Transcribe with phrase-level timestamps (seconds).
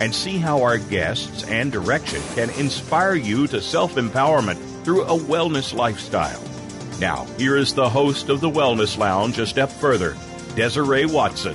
[0.00, 5.18] and see how our guests and direction can inspire you to self empowerment through a
[5.18, 6.42] wellness lifestyle.
[7.00, 10.16] Now, here is the host of the Wellness Lounge a step further,
[10.54, 11.54] Desiree Watson.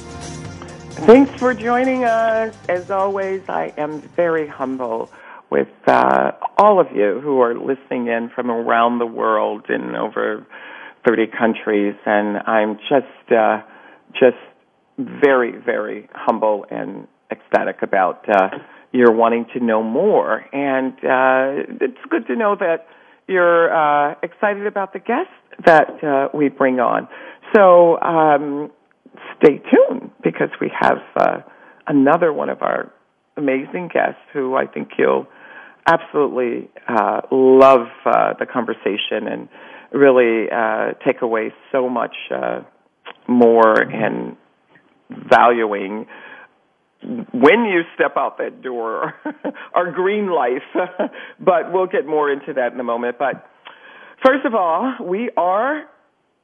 [1.05, 2.53] Thanks for joining us.
[2.67, 5.09] As always, I am very humble
[5.49, 10.45] with uh, all of you who are listening in from around the world in over
[11.07, 13.61] 30 countries, and I'm just, uh,
[14.13, 14.37] just
[14.97, 18.49] very, very humble and ecstatic about uh,
[18.91, 20.45] your wanting to know more.
[20.53, 22.87] And uh, it's good to know that
[23.27, 25.31] you're uh, excited about the guests
[25.65, 27.07] that uh, we bring on.
[27.55, 28.71] So um,
[29.37, 31.37] stay tuned because we have uh,
[31.87, 32.91] another one of our
[33.37, 35.27] amazing guests who I think you'll
[35.87, 39.49] absolutely uh, love uh, the conversation and
[39.91, 42.61] really uh, take away so much uh,
[43.27, 44.35] more and
[45.09, 46.05] valuing
[47.01, 49.13] when you step out that door,
[49.73, 50.63] our green life.
[51.39, 53.17] but we'll get more into that in a moment.
[53.17, 53.45] But
[54.25, 55.85] first of all, we are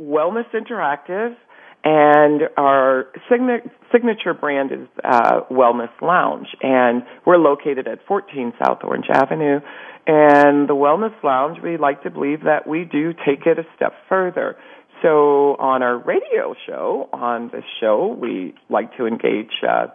[0.02, 1.36] Wellness Interactive,
[1.84, 9.06] and our signature brand is uh, Wellness Lounge, and we're located at 14 South Orange
[9.12, 9.59] Avenue.
[10.08, 13.94] And the Wellness Lounge, we like to believe that we do take it a step
[14.08, 14.56] further.
[15.02, 19.88] So on our radio show, on this show, we like to engage uh,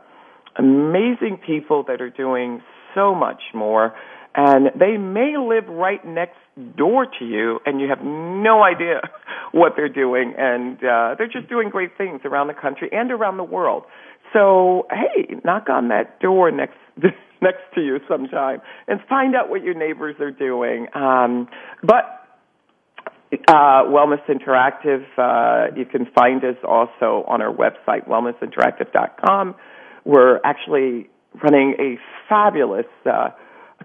[0.56, 2.62] amazing people that are doing
[2.94, 3.94] so much more
[4.34, 6.38] and they may live right next
[6.76, 9.00] door to you and you have no idea
[9.52, 13.36] what they're doing and uh they're just doing great things around the country and around
[13.36, 13.84] the world
[14.32, 16.76] so hey knock on that door next
[17.42, 21.48] next to you sometime and find out what your neighbors are doing um
[21.82, 22.16] but
[23.46, 29.54] uh, Wellness Interactive, uh, you can find us also on our website, wellnessinteractive.com.
[30.04, 31.08] We're actually
[31.42, 33.30] running a fabulous uh,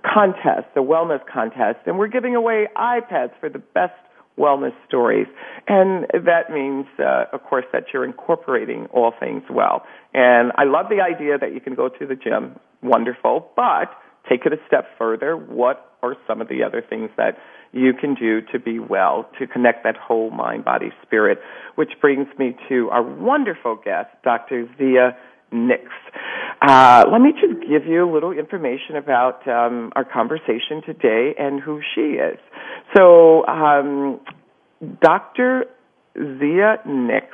[0.03, 3.93] contest, a wellness contest, and we're giving away iPads for the best
[4.37, 5.27] wellness stories.
[5.67, 9.83] And that means, uh, of course, that you're incorporating all things well.
[10.13, 12.59] And I love the idea that you can go to the gym.
[12.83, 13.49] Wonderful.
[13.55, 13.91] But
[14.29, 15.37] take it a step further.
[15.37, 17.37] What are some of the other things that
[17.71, 21.39] you can do to be well, to connect that whole mind, body, spirit?
[21.75, 24.67] Which brings me to our wonderful guest, Dr.
[24.77, 25.17] Zia
[25.55, 25.83] Nix.
[26.61, 31.59] Uh, let me just give you a little information about um, our conversation today and
[31.59, 32.39] who she is.
[32.95, 34.19] So, um,
[35.01, 35.65] Dr.
[36.15, 37.27] Zia Nix,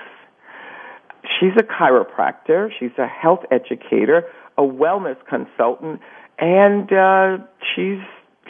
[1.40, 4.24] she's a chiropractor, she's a health educator,
[4.58, 6.00] a wellness consultant,
[6.40, 7.38] and uh,
[7.76, 8.00] she's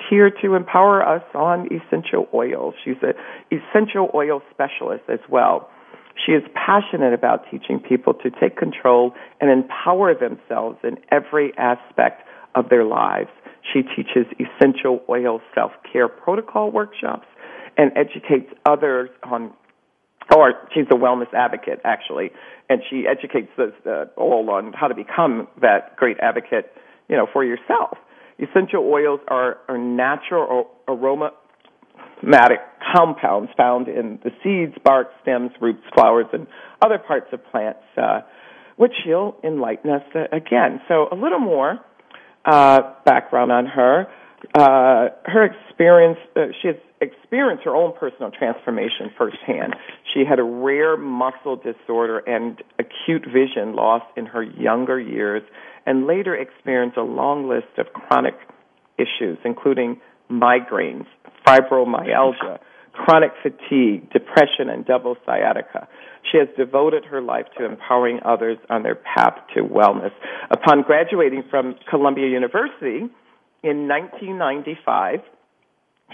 [0.09, 2.73] here to empower us on essential oils.
[2.83, 3.13] She's an
[3.51, 5.69] essential oil specialist as well.
[6.25, 12.23] She is passionate about teaching people to take control and empower themselves in every aspect
[12.55, 13.29] of their lives.
[13.73, 17.27] She teaches essential oil self-care protocol workshops
[17.77, 19.53] and educates others on
[20.33, 22.31] or she's a wellness advocate actually,
[22.69, 26.71] and she educates us uh, all on how to become that great advocate,
[27.09, 27.97] you know, for yourself.
[28.39, 31.31] Essential oils are, are natural aroma
[32.23, 32.59] aromatic
[32.95, 36.47] compounds found in the seeds, bark, stems, roots, flowers, and
[36.81, 38.21] other parts of plants, uh,
[38.77, 40.81] which she'll enlighten us uh, again.
[40.87, 41.79] So a little more
[42.45, 44.07] uh, background on her.
[44.55, 49.75] Uh, her experience, uh, she has experienced her own personal transformation firsthand.
[50.13, 55.43] She had a rare muscle disorder and acute vision loss in her younger years,
[55.85, 58.35] and later experienced a long list of chronic
[58.97, 61.05] issues, including migraines,
[61.45, 62.59] fibromyalgia,
[62.93, 65.87] chronic fatigue, depression, and double sciatica.
[66.29, 70.11] She has devoted her life to empowering others on their path to wellness.
[70.51, 73.09] Upon graduating from Columbia University
[73.63, 75.21] in 1995,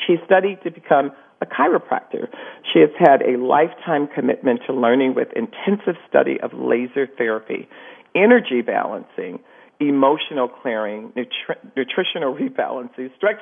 [0.06, 2.28] she studied to become a chiropractor.
[2.74, 7.68] She has had a lifetime commitment to learning with intensive study of laser therapy
[8.16, 9.40] energy balancing,
[9.80, 13.36] emotional clearing, nutri- nutritional rebalancing, stress,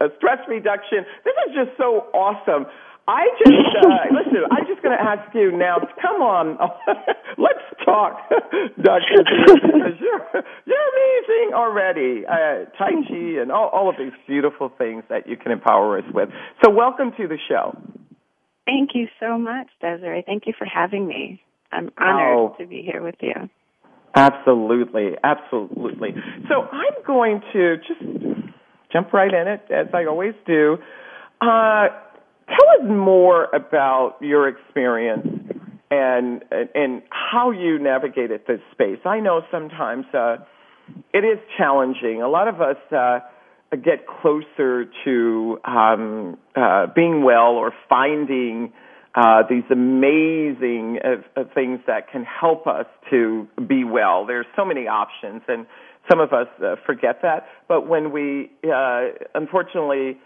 [0.00, 1.04] uh, stress reduction.
[1.24, 2.66] This is just so awesome.
[3.08, 3.52] I just
[3.82, 4.38] uh, listen.
[4.50, 5.78] I'm just going to ask you now.
[6.00, 6.58] Come on,
[7.38, 8.20] let's talk,
[8.82, 10.26] Doctor, because you're
[10.64, 12.24] you're amazing already.
[12.26, 16.04] Uh, tai Chi and all, all of these beautiful things that you can empower us
[16.14, 16.28] with.
[16.62, 17.76] So, welcome to the show.
[18.64, 20.22] Thank you so much, Desiree.
[20.24, 21.42] Thank you for having me.
[21.72, 22.56] I'm honored oh.
[22.58, 23.48] to be here with you.
[24.14, 26.10] Absolutely, absolutely.
[26.48, 28.00] So I'm going to just
[28.92, 30.78] jump right in it, as I always do.
[31.40, 31.88] Uh,
[32.48, 35.26] tell us more about your experience
[35.90, 38.98] and and how you navigated this space.
[39.04, 40.36] I know sometimes uh,
[41.12, 42.22] it is challenging.
[42.22, 43.20] A lot of us uh,
[43.76, 48.72] get closer to um, uh, being well or finding
[49.14, 54.24] uh, these amazing uh, things that can help us to be well.
[54.26, 55.66] There's so many options, and
[56.08, 57.46] some of us uh, forget that.
[57.68, 60.18] But when we, uh, unfortunately,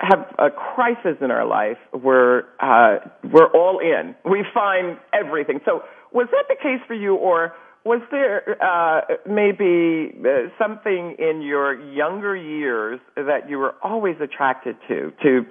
[0.00, 4.14] have a crisis in our life, we're uh, we're all in.
[4.30, 5.60] We find everything.
[5.64, 7.54] So, was that the case for you, or
[7.84, 10.12] was there uh, maybe
[10.58, 15.12] something in your younger years that you were always attracted to?
[15.22, 15.46] To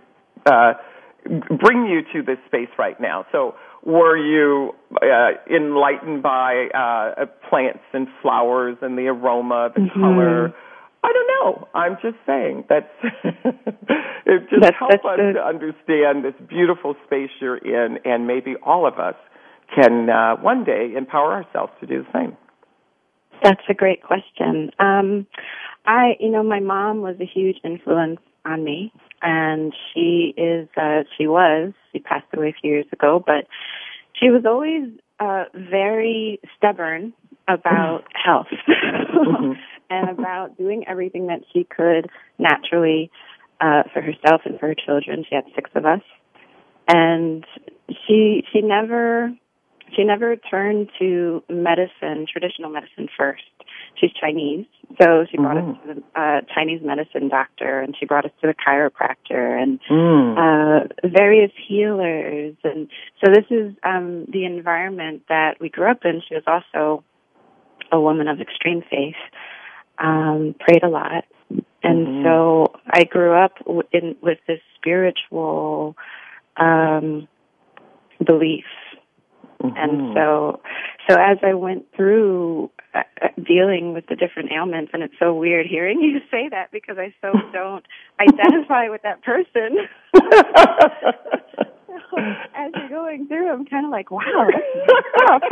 [0.45, 0.73] uh,
[1.25, 3.25] bring you to this space right now.
[3.31, 9.99] So were you uh, enlightened by uh, plants and flowers and the aroma, the mm-hmm.
[9.99, 10.53] color?
[11.03, 11.67] I don't know.
[11.73, 12.87] I'm just saying that's
[13.23, 15.33] it just that's, helps that's us the...
[15.35, 19.15] to understand this beautiful space you're in, and maybe all of us
[19.75, 22.37] can uh, one day empower ourselves to do the same.
[23.43, 24.71] That's a great question.
[24.79, 25.27] Um,
[25.85, 28.91] I, you know, my mom was a huge influence on me.
[29.21, 31.73] And she is uh she was.
[31.91, 33.47] She passed away a few years ago but
[34.19, 34.89] she was always
[35.19, 37.13] uh very stubborn
[37.47, 39.53] about health mm-hmm.
[39.89, 43.11] and about doing everything that she could naturally
[43.61, 45.25] uh for herself and for her children.
[45.27, 46.01] She had six of us.
[46.87, 47.43] And
[48.05, 49.31] she she never
[49.95, 53.43] she never turned to medicine traditional medicine first.
[53.99, 54.65] She's Chinese,
[55.01, 55.71] so she brought mm.
[55.71, 59.79] us to the uh, Chinese medicine doctor, and she brought us to the chiropractor and
[59.89, 60.35] mm.
[60.37, 62.87] uh, various healers, and
[63.23, 66.21] so this is um, the environment that we grew up in.
[66.27, 67.03] She was also
[67.91, 69.15] a woman of extreme faith,
[69.97, 71.25] um, prayed a lot,
[71.83, 72.23] and mm-hmm.
[72.23, 73.53] so I grew up
[73.91, 75.95] in with this spiritual
[76.57, 77.27] um,
[78.25, 78.65] belief.
[79.71, 79.77] Mm-hmm.
[79.77, 80.61] And so,
[81.09, 85.33] so as I went through uh, uh, dealing with the different ailments and it's so
[85.33, 87.85] weird hearing you say that because I so don't
[88.19, 89.77] identify with that person.
[92.55, 94.47] as you're going through, I'm kind of like, wow,
[95.27, 95.45] that's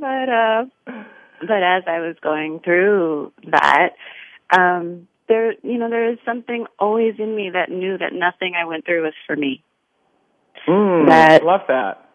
[0.00, 0.64] but uh
[1.40, 3.90] but as I was going through that,
[4.56, 8.64] um there you know, there is something always in me that knew that nothing I
[8.64, 9.64] went through was for me.
[10.66, 12.08] Mm, that love that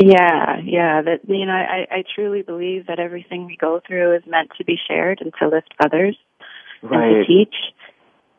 [0.00, 1.02] yeah, yeah.
[1.02, 4.64] That you know, I, I truly believe that everything we go through is meant to
[4.64, 6.16] be shared and to lift others
[6.82, 7.02] right.
[7.02, 7.54] and to teach.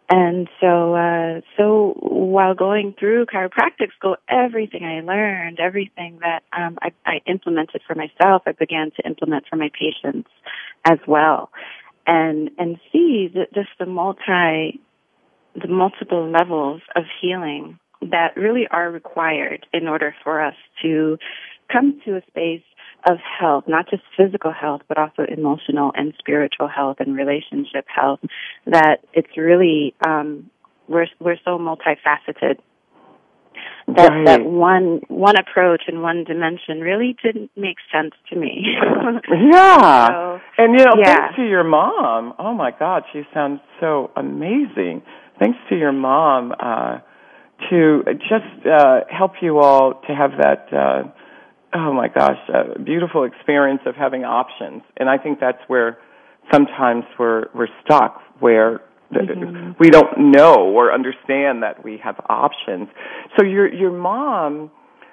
[0.10, 6.78] And so, uh, so while going through chiropractic school, everything I learned, everything that um,
[6.82, 10.30] I, I implemented for myself, I began to implement for my patients
[10.84, 11.52] as well,
[12.08, 14.82] and and see that just the multi,
[15.56, 21.18] the multiple levels of healing that really are required in order for us to
[21.72, 22.64] come to a space
[23.10, 28.20] of health, not just physical health, but also emotional and spiritual health and relationship health,
[28.66, 30.50] that it's really, um,
[30.88, 32.60] we're, we're so multifaceted
[33.88, 34.26] that right.
[34.26, 38.66] that one one approach and one dimension really didn't make sense to me.
[39.52, 41.16] yeah, so, and you know, yeah.
[41.18, 42.34] thanks to your mom.
[42.40, 45.02] Oh my God, she sounds so amazing.
[45.40, 47.00] Thanks to your mom uh,
[47.70, 50.68] to just uh, help you all to have that.
[50.74, 51.04] Uh,
[51.74, 54.84] oh my gosh, a beautiful experience of having options.
[54.98, 55.98] And I think that's where
[56.52, 58.82] sometimes we're we're stuck where
[59.14, 59.72] mm-hmm.
[59.80, 62.88] we don't know or understand that we have options.
[63.38, 64.72] So your your mom,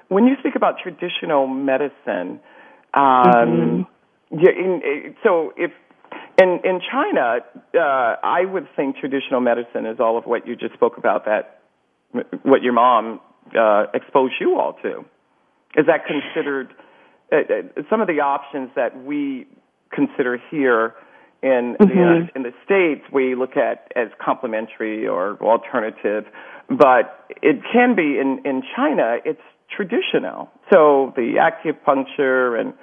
[0.09, 2.41] when you speak about traditional medicine,
[2.95, 3.87] um,
[4.31, 4.39] mm-hmm.
[4.39, 5.71] yeah, in, so if
[6.41, 7.39] in in China,
[7.75, 11.25] uh, I would think traditional medicine is all of what you just spoke about.
[11.27, 11.58] That
[12.43, 13.21] what your mom
[13.59, 15.05] uh, exposed you all to.
[15.77, 16.75] Is that considered
[17.33, 19.47] uh, uh, some of the options that we
[19.93, 20.95] consider here
[21.43, 21.89] in mm-hmm.
[21.89, 26.25] the in the states we look at as complementary or alternative,
[26.69, 29.41] but it can be in in China it's
[29.75, 30.51] traditional.
[30.73, 32.75] So the acupuncture and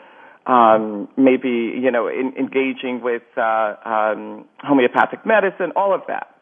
[0.47, 6.35] um, maybe you know in, engaging with uh, um, homeopathic medicine, all of that.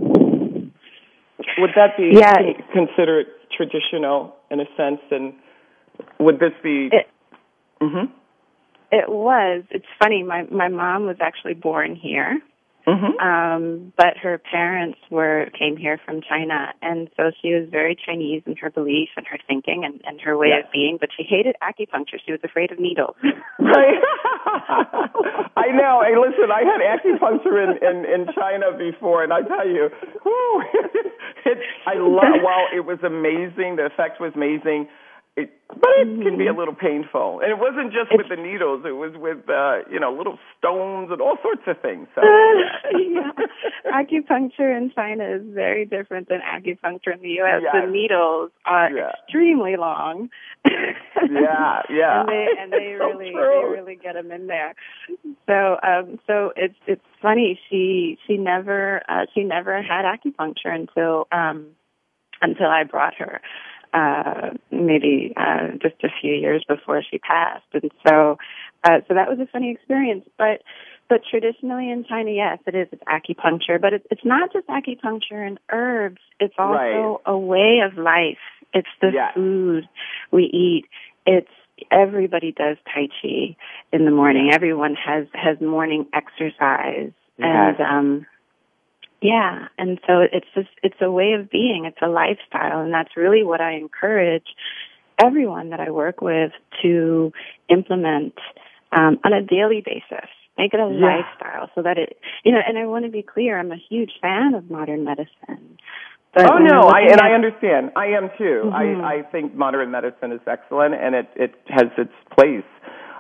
[1.57, 2.53] Would that be Yeah.
[2.71, 5.01] considered traditional in a sense?
[5.11, 5.33] And
[6.19, 6.87] would this be?
[6.91, 7.09] It-
[7.81, 8.09] Mhm.
[8.91, 9.63] It was.
[9.71, 10.23] It's funny.
[10.23, 12.39] My my mom was actually born here,
[12.87, 13.21] Mhm.
[13.21, 18.43] um, but her parents were came here from China, and so she was very Chinese
[18.45, 20.65] in her belief and her thinking and, and her way Yes.
[20.65, 20.97] of being.
[20.99, 22.19] But she hated acupuncture.
[22.25, 23.15] She was afraid of needles.
[23.59, 23.99] Right.
[25.55, 26.03] I know.
[26.05, 29.89] Hey, listen, I had acupuncture in, in, in China before, and I tell you,
[30.23, 30.63] whew,
[31.45, 32.41] it, I love.
[32.43, 34.87] While it was amazing, the effect was amazing.
[35.35, 38.83] It, but it can be a little painful, and it wasn't just with the needles.
[38.85, 42.07] It was with uh, you know little stones and all sorts of things.
[42.13, 42.21] So
[42.93, 43.31] yeah.
[43.91, 47.61] Acupuncture in China is very different than acupuncture in the U.S.
[47.63, 47.73] Yes.
[47.73, 49.09] The needles are Yeah.
[49.23, 50.29] extremely long.
[51.29, 52.19] Yeah, yeah.
[52.21, 53.61] and they and they It's so really true.
[53.65, 54.75] they really get them in there.
[55.47, 61.27] So um so it's it's funny she she never uh, she never had acupuncture until
[61.31, 61.67] um
[62.41, 63.41] until I brought her
[63.93, 67.65] uh maybe uh just a few years before she passed.
[67.73, 68.37] And so
[68.83, 70.25] uh so that was a funny experience.
[70.37, 70.61] But
[71.09, 75.45] but traditionally in China yes it is it's acupuncture but it's it's not just acupuncture
[75.45, 76.21] and herbs.
[76.39, 77.17] It's also Right.
[77.25, 78.39] a way of life.
[78.73, 79.33] It's the Yes.
[79.35, 79.87] food
[80.31, 80.85] we eat.
[81.25, 81.51] It's
[81.91, 83.55] everybody does tai chi
[83.91, 84.49] in the morning.
[84.53, 87.11] Everyone has has morning exercise.
[87.37, 87.75] Yes.
[87.77, 88.25] and um
[89.23, 93.15] yeah, and so it's just it's a way of being, it's a lifestyle, and that's
[93.15, 94.45] really what I encourage
[95.23, 96.51] everyone that I work with
[96.81, 97.31] to
[97.69, 98.33] implement
[98.91, 100.29] um, on a daily basis.
[100.57, 101.07] Make it a Yeah.
[101.07, 102.59] lifestyle so that it, you know.
[102.67, 105.79] And I want to be clear, I'm a huge fan of modern medicine.
[106.35, 107.91] But oh no, I and at- I understand.
[107.95, 108.63] I am too.
[108.65, 108.73] Mhm.
[109.03, 112.65] I I think modern medicine is excellent, and it it has its place.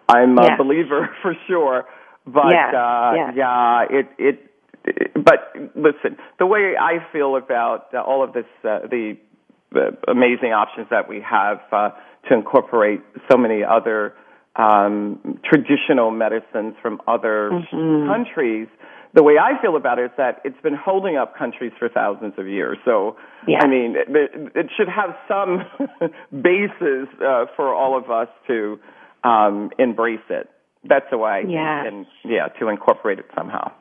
[0.09, 0.57] I'm a Yes.
[0.57, 1.85] believer for sure.
[2.27, 4.49] But Yes, uh, yeah, it, it it.
[5.15, 9.17] But listen, the way I feel about uh, all of this, uh, the
[9.71, 11.89] the amazing options that we have uh,
[12.29, 14.13] to incorporate so many other
[14.55, 18.05] um, traditional medicines from other Mhm.
[18.07, 18.67] countries.
[19.13, 22.33] The way I feel about it is that it's been holding up countries for thousands
[22.37, 22.77] of years.
[22.85, 23.15] So,
[23.47, 23.63] Yeah.
[23.63, 25.65] I mean, it, it should have some
[26.41, 28.79] basis uh, for all of us to
[29.23, 30.49] um, embrace it.
[30.83, 33.71] That's the way I think, and yeah, to incorporate it somehow.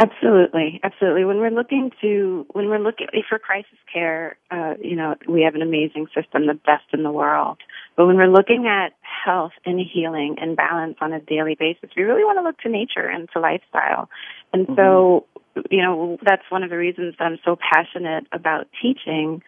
[0.00, 1.24] Absolutely, absolutely.
[1.24, 5.56] When we're looking to, when we're looking for crisis care, uh, you know, we have
[5.56, 7.58] an amazing system, the best in the world.
[7.96, 12.04] But when we're looking at health and healing and balance on a daily basis, we
[12.04, 14.08] really want to look to nature and to lifestyle.
[14.52, 15.26] And so,
[15.68, 19.42] you know, that's one of the reasons that I'm so passionate about teaching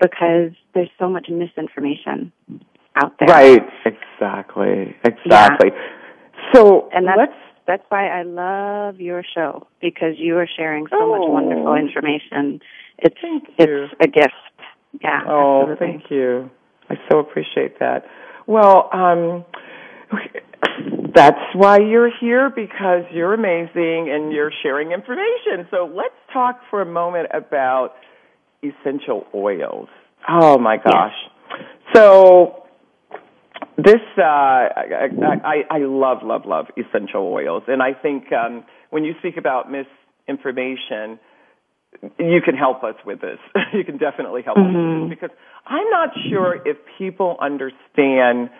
[0.00, 2.30] because there's so much misinformation
[2.94, 3.28] out there.
[3.28, 3.62] Right.
[3.84, 4.96] Exactly.
[5.04, 5.70] Exactly.
[6.54, 7.32] So And that's let's.
[7.68, 11.30] That's why I love your show because you are sharing so much Oh.
[11.30, 12.60] wonderful information.
[12.98, 13.14] It's
[13.58, 14.34] it's a gift.
[15.00, 15.22] Yeah.
[15.28, 15.86] Oh, absolutely.
[15.86, 16.50] thank you.
[16.90, 18.06] I so appreciate that.
[18.46, 19.44] Well, um,
[21.14, 25.68] that's why you're here because you're amazing and you're sharing information.
[25.70, 27.94] So let's talk for a moment about
[28.62, 29.88] essential oils.
[30.28, 31.14] Oh my gosh.
[31.94, 32.64] So
[33.78, 35.08] this uh, I,
[35.44, 39.70] I, I love, love, love essential oils, and I think um, when you speak about
[39.70, 41.20] misinformation,
[42.18, 43.38] you can help us with this.
[43.72, 48.50] you can definitely help us with this because I'm not sure if people understand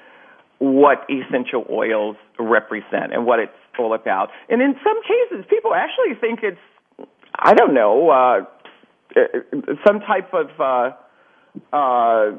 [0.59, 4.31] what essential oils represent and what it's all about.
[4.49, 8.41] And in some cases, people actually think it's, I don't know, uh,
[9.87, 10.91] some type of, uh,
[11.73, 12.33] uh,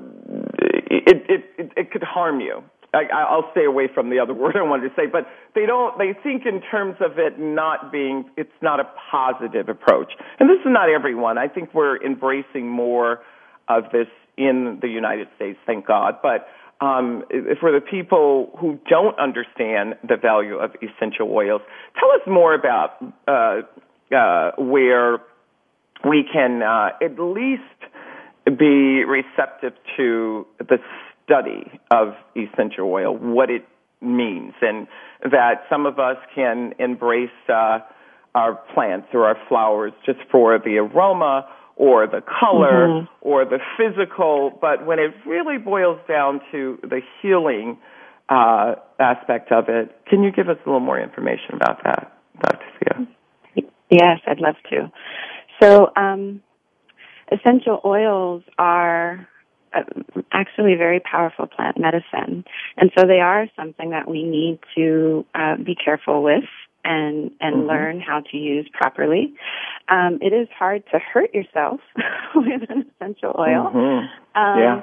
[0.90, 2.64] it, it, it, it could harm you.
[2.94, 5.98] I, I'll stay away from the other word I wanted to say, but they don't,
[5.98, 10.14] they think in terms of it not being, it's not a positive approach.
[10.40, 11.38] And this is not everyone.
[11.38, 13.22] I think we're embracing more
[13.68, 16.16] of this in the United States, thank God.
[16.24, 16.48] But
[16.82, 17.26] um,
[17.60, 21.62] for the people who don't understand the value of essential oils,
[22.00, 23.62] tell us more about uh,
[24.16, 25.20] uh, where
[26.08, 27.62] we can uh, at least
[28.52, 30.78] be receptive to the
[31.24, 33.68] study of essential oil, what it
[34.02, 34.88] means, and
[35.24, 37.80] that some of us can embrace uh,
[38.36, 43.08] our plants or our flowers just for the aroma or the color Mhm.
[43.22, 47.78] or the physical, but when it really boils down to the healing
[48.30, 52.66] uh, aspect of it, can you give us a little more information about that, Dr.
[52.78, 53.66] Zia?
[53.90, 54.92] Yes, I'd love to.
[55.60, 56.42] So, um,
[57.32, 59.28] essential oils are
[59.74, 59.84] uh,
[60.32, 62.44] actually very powerful plant medicine,
[62.78, 66.44] and so they are something that we need to uh, be careful with
[66.84, 67.68] and and mm-hmm.
[67.68, 69.34] learn how to use properly.
[69.90, 71.80] Um, it is hard to hurt yourself
[72.36, 73.72] with an essential oil.
[73.74, 74.40] Mm-hmm.
[74.40, 74.82] Um, yeah.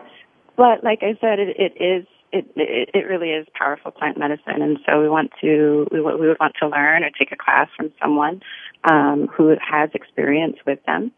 [0.56, 4.62] But like I said, it, it is it, it, it really is powerful plant medicine,
[4.62, 7.68] and so we want to we, we would want to learn or take a class
[7.76, 8.42] from someone
[8.84, 11.12] um, who has experience with them.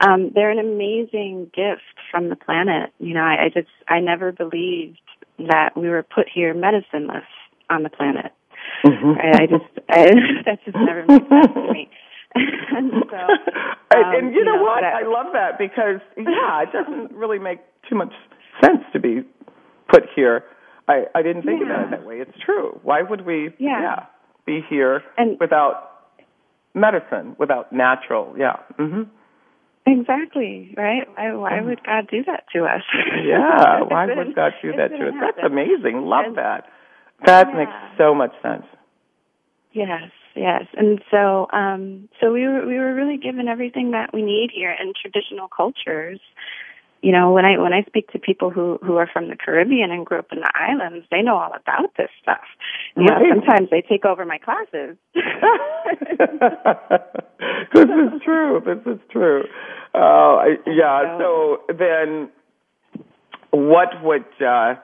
[0.00, 2.92] Um, they're an amazing gift from the planet.
[2.98, 5.00] You know, I, I just I never believed
[5.38, 7.26] that we were put here medicineless
[7.70, 8.32] on the planet.
[8.84, 9.12] Mm-hmm.
[9.20, 10.04] I, I just I,
[10.46, 11.90] that just never made sense to me.
[12.34, 13.28] and so, um,
[13.92, 14.82] and, and you, you know, know what?
[14.82, 18.12] I, I love that because yeah, it doesn't really make too much
[18.60, 19.22] sense to be
[19.88, 20.44] put here.
[20.88, 21.66] I I didn't think yeah.
[21.66, 22.16] about it that way.
[22.16, 22.80] It's true.
[22.82, 23.54] Why would we?
[23.58, 23.80] Yeah.
[23.80, 24.06] yeah
[24.46, 25.90] be here and, without
[26.74, 28.34] medicine, without natural?
[28.38, 28.56] Yeah.
[28.76, 29.02] hmm
[29.86, 31.06] Exactly, right?
[31.14, 32.80] Why, why would God do that to us?
[33.22, 35.14] yeah, why would God do that to us?
[35.20, 36.00] That's amazing.
[36.06, 36.64] Love and, that.
[37.26, 37.56] That yeah.
[37.58, 38.64] makes so much sense.
[39.72, 40.62] Yes, yes.
[40.74, 44.70] And so um so we were we were really given everything that we need here
[44.72, 46.20] in traditional cultures.
[47.04, 49.90] You know, when I when I speak to people who who are from the Caribbean
[49.90, 52.40] and grew up in the islands, they know all about this stuff.
[52.96, 53.20] You right.
[53.20, 54.96] know, sometimes they take over my classes.
[57.74, 58.58] this is true.
[58.64, 59.44] This is true.
[59.92, 61.18] Uh, yeah.
[61.18, 62.30] So then,
[63.50, 64.76] what would uh,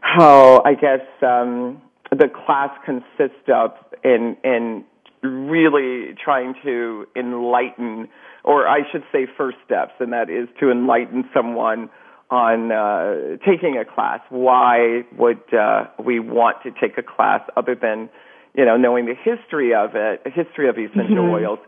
[0.00, 4.86] how I guess um, the class consists of in in
[5.22, 8.08] really trying to enlighten,
[8.44, 11.90] or I should say, first steps, and that is to enlighten someone
[12.30, 14.20] on uh, taking a class.
[14.30, 18.08] Why would uh, we want to take a class other than,
[18.54, 21.44] you know, knowing the history of it, the history of essential mm-hmm.
[21.44, 21.58] oils?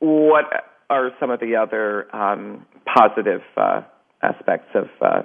[0.00, 0.44] What
[0.90, 3.82] are some of the other um, positive uh,
[4.22, 5.22] aspects of uh,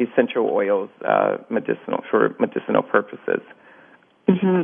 [0.00, 3.42] essential oils uh, medicinal for medicinal purposes.
[4.28, 4.62] Mm-hmm.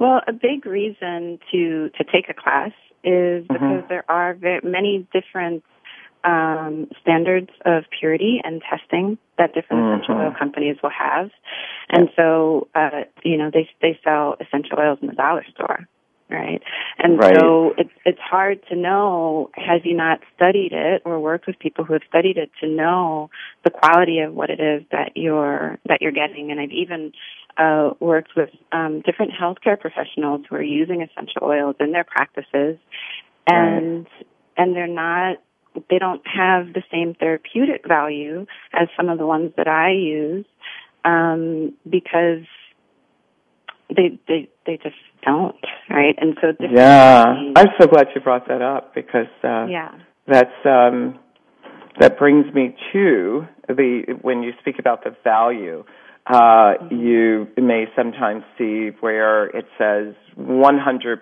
[0.00, 2.72] Well, a big reason to to take a class
[3.04, 3.52] is mm-hmm.
[3.52, 5.64] because there are very, many different
[6.24, 10.02] um, standards of purity and testing that different mm-hmm.
[10.02, 11.30] essential oil companies will have,
[11.88, 15.86] and so uh, you know they they sell essential oils in the dollar store
[16.30, 16.62] right?
[16.98, 17.34] And right.
[17.38, 21.84] so it's it's hard to know has you not studied it or worked with people
[21.84, 23.30] who have studied it to know
[23.64, 26.50] the quality of what it is that you're that you're getting.
[26.50, 27.12] And I've even
[27.58, 32.78] uh, worked with um, different healthcare professionals who are using essential oils in their practices,
[33.46, 34.26] and right.
[34.56, 35.38] and they're not
[35.90, 40.46] they don't have the same therapeutic value as some of the ones that I use
[41.04, 42.44] um, because
[43.94, 45.56] they they they just don't,
[45.88, 46.14] right?
[46.18, 47.24] And so yeah,
[47.56, 49.92] I'm so glad you brought that up because uh, yeah,
[50.26, 51.18] that's um,
[51.98, 55.84] that brings me to the when you speak about the value.
[56.28, 61.20] Uh, you may sometimes see where it says 100%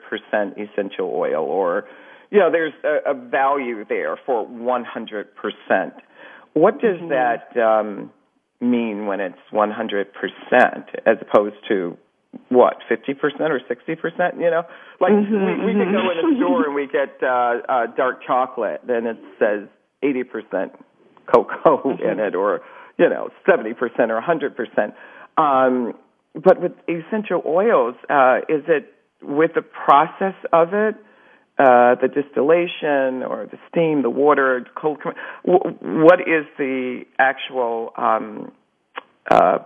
[0.58, 1.84] essential oil or,
[2.30, 5.26] you know, there's a, a value there for 100%.
[6.54, 7.08] What does mm-hmm.
[7.10, 8.10] that um,
[8.60, 10.06] mean when it's 100%
[11.06, 11.96] as opposed to
[12.48, 14.64] what, 50% or 60%, you know?
[15.00, 15.82] Like, mm-hmm, we, we mm-hmm.
[15.82, 19.68] can go in a store and we get, uh, uh, dark chocolate, then it says
[20.02, 20.72] 80%
[21.32, 22.02] cocoa mm-hmm.
[22.02, 22.62] in it, or,
[22.98, 24.92] you know, 70% or 100%.
[25.38, 25.94] Um,
[26.34, 30.94] but with essential oils, uh, is it with the process of it,
[31.58, 34.98] uh, the distillation or the steam, the water, cold,
[35.42, 38.52] what is the actual, um,
[39.30, 39.58] uh,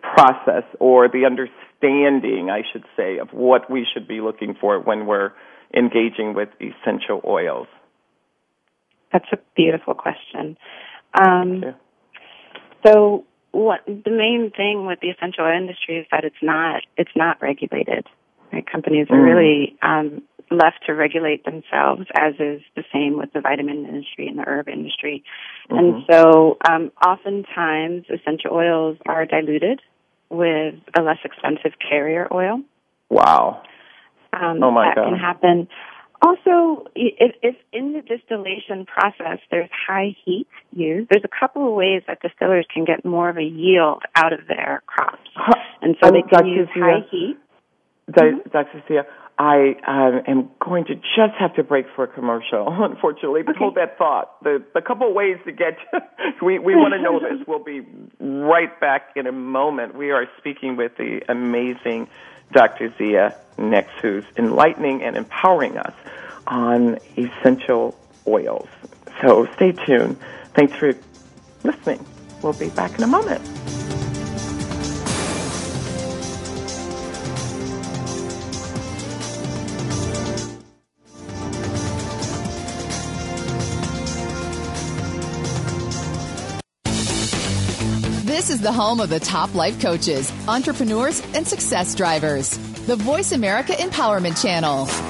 [0.00, 5.06] process or the understanding, I should say, of what we should be looking for when
[5.06, 5.32] we're
[5.74, 7.66] engaging with essential oils?
[9.12, 10.56] That's a beautiful question.
[11.14, 11.74] Um,
[12.84, 17.10] so, what the main thing with the essential oil industry is that it's not it's
[17.16, 18.06] not regulated.
[18.52, 18.64] Right?
[18.70, 19.34] Companies are mm.
[19.34, 24.38] really um, left to regulate themselves, as is the same with the vitamin industry and
[24.38, 25.22] the herb industry.
[25.70, 25.78] Mm-hmm.
[25.78, 29.80] And so, um, oftentimes, essential oils are diluted
[30.28, 32.62] with a less expensive carrier oil.
[33.08, 33.62] Wow.
[34.32, 35.04] Um, oh my that God.
[35.10, 35.68] can happen.
[36.22, 41.72] Also, if, if in the distillation process there's high heat used, there's a couple of
[41.72, 45.28] ways that distillers can get more of a yield out of their crops.
[45.80, 47.38] And so they can use high heat.
[48.12, 48.36] Dr.
[48.48, 49.08] Mm-hmm.
[49.40, 53.42] I um, am going to just have to break for a commercial, unfortunately.
[53.42, 53.58] But okay.
[53.58, 54.42] hold that thought.
[54.42, 55.78] The the couple ways to get
[56.42, 57.46] we we want to know this.
[57.48, 57.80] We'll be
[58.20, 59.94] right back in a moment.
[59.94, 62.08] We are speaking with the amazing
[62.52, 62.92] Dr.
[62.98, 65.94] Zia Nix, who's enlightening and empowering us
[66.46, 67.96] on essential
[68.26, 68.68] oils.
[69.20, 70.16] So stay tuned.
[70.54, 70.94] Thanks for
[71.62, 72.04] listening.
[72.42, 73.42] We'll be back in a moment.
[88.24, 92.58] This is the home of the top life coaches, entrepreneurs, and success drivers.
[92.86, 95.09] The Voice America Empowerment Channel.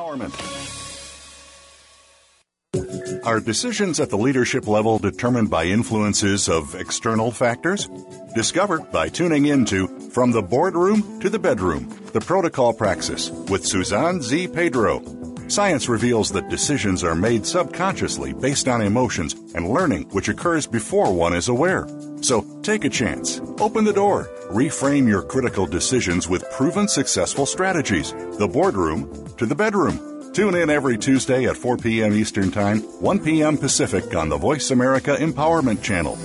[0.00, 0.34] empowerment.
[3.24, 7.88] Are decisions at the leadership level determined by influences of external factors?
[8.34, 14.22] Discover by tuning into From the Boardroom to the Bedroom, the Protocol Praxis with Suzanne
[14.22, 14.48] Z.
[14.48, 15.19] Pedro.
[15.50, 21.12] Science reveals that decisions are made subconsciously based on emotions and learning which occurs before
[21.12, 21.88] one is aware.
[22.20, 23.40] So take a chance.
[23.58, 24.30] Open the door.
[24.52, 28.12] Reframe your critical decisions with proven successful strategies.
[28.38, 30.30] The boardroom to the bedroom.
[30.32, 32.14] Tune in every Tuesday at 4 p.m.
[32.14, 33.58] Eastern Time, 1 p.m.
[33.58, 36.16] Pacific on the Voice America Empowerment Channel.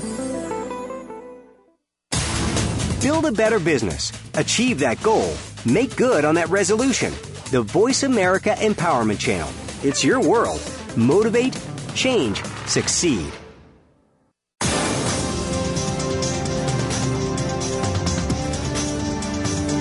[3.01, 4.11] Build a better business.
[4.35, 5.33] Achieve that goal.
[5.65, 7.11] Make good on that resolution.
[7.55, 9.49] The Voice America Empowerment Channel.
[9.81, 10.61] It's your world.
[10.97, 11.57] Motivate,
[11.93, 13.31] change, succeed.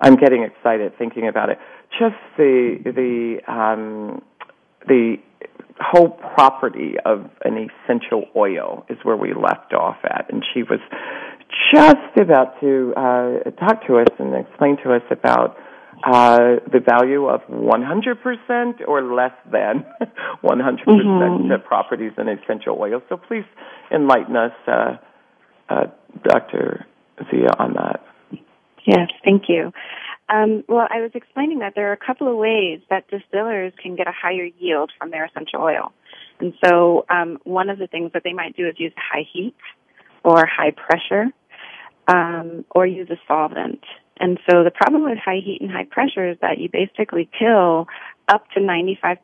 [0.00, 1.58] I'm getting excited thinking about it.
[2.00, 4.22] Just the the um,
[4.88, 5.16] the
[5.78, 10.80] whole property of an essential oil is where we left off at, and she was
[11.74, 15.58] just about to uh, talk to us and explain to us about
[16.06, 19.86] uh, the value of 100% or less than
[20.44, 21.66] 100% mm-hmm.
[21.66, 23.02] properties in essential oils.
[23.08, 23.44] So please
[23.90, 24.96] enlighten us, uh,
[25.68, 25.86] uh,
[26.22, 26.86] Dr.
[27.30, 28.04] Zia, on that.
[28.86, 29.72] Yes, thank you.
[30.28, 33.96] Um, well, I was explaining that there are a couple of ways that distillers can
[33.96, 35.92] get a higher yield from their essential oil.
[36.40, 39.54] And so um, one of the things that they might do is use high heat
[40.22, 41.26] or high pressure
[42.08, 43.80] um, or use a solvent.
[44.20, 47.86] And so the problem with high heat and high pressure is that you basically kill
[48.28, 49.18] up to 95%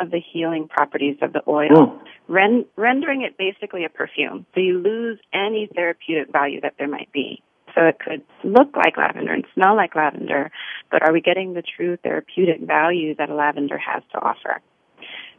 [0.00, 2.00] of the healing properties of the oil, mm.
[2.28, 4.44] ren- rendering it basically a perfume.
[4.54, 7.42] So you lose any therapeutic value that there might be.
[7.74, 10.50] So it could look like lavender and smell like lavender,
[10.90, 14.60] but are we getting the true therapeutic value that a lavender has to offer?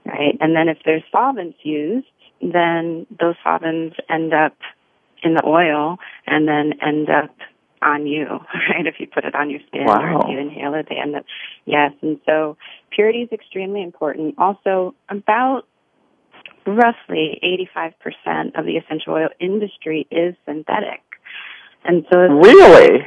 [0.06, 0.36] Right?
[0.40, 2.08] And then if there's solvents used,
[2.42, 4.56] then those solvents end up
[5.22, 7.36] in the oil and then end up
[7.84, 8.26] on you,
[8.70, 8.86] right?
[8.86, 10.00] If you put it on your skin wow.
[10.00, 11.26] or if you inhale it, they end up,
[11.66, 11.92] yes.
[12.02, 12.58] And so
[12.92, 14.36] purity is extremely important.
[14.38, 15.64] Also, about
[16.66, 17.40] roughly
[17.76, 21.02] 85% of the essential oil industry is synthetic.
[21.84, 23.00] And so really,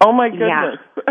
[0.00, 0.78] oh my goodness,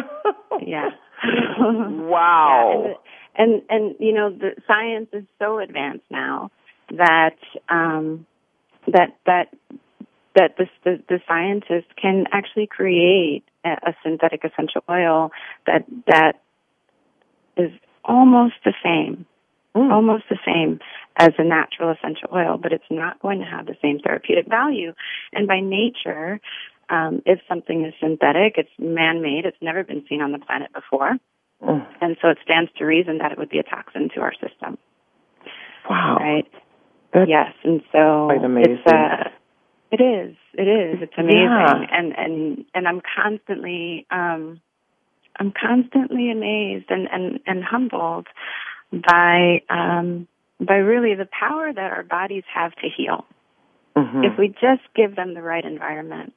[0.66, 0.90] yeah, yeah.
[1.60, 2.86] wow.
[2.86, 2.94] Yeah.
[3.36, 6.50] And, and and you know the science is so advanced now
[6.92, 7.36] that
[7.70, 8.26] um,
[8.88, 9.54] that that
[10.40, 15.32] that the, the, the scientists can actually create a, a synthetic essential oil
[15.68, 16.42] that that
[17.58, 17.72] is
[18.06, 19.26] almost the same,
[19.76, 19.92] mm.
[19.92, 20.80] almost the same
[21.18, 24.94] as a natural essential oil, but it's not going to have the same therapeutic value.
[25.34, 26.40] And by nature,
[26.90, 29.44] um, if something is synthetic, it's man-made.
[29.44, 31.18] It's never been seen on the planet before,
[31.62, 31.88] mm.
[32.00, 34.78] and so it stands to reason that it would be a toxin to our system.
[35.90, 36.18] Wow!
[36.18, 36.48] Right?
[37.14, 38.80] That's yes, and so quite amazing.
[38.86, 39.30] it's uh,
[39.92, 40.36] it is.
[40.54, 41.02] It is.
[41.02, 41.86] It's amazing, yeah.
[41.92, 44.62] and and and I'm constantly um,
[45.40, 48.28] I'm constantly amazed and and and humbled
[48.92, 50.28] by um,
[50.60, 53.26] by really the power that our bodies have to heal.
[53.96, 54.24] Mm-hmm.
[54.26, 56.34] If we just give them the right environment.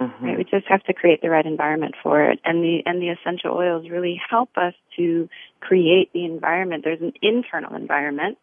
[0.00, 0.24] Mm-hmm.
[0.24, 0.38] Right?
[0.38, 2.40] We just have to create the right environment for it.
[2.44, 5.28] And the and the essential oils really help us to
[5.60, 6.82] create the environment.
[6.84, 8.36] There's an internal environment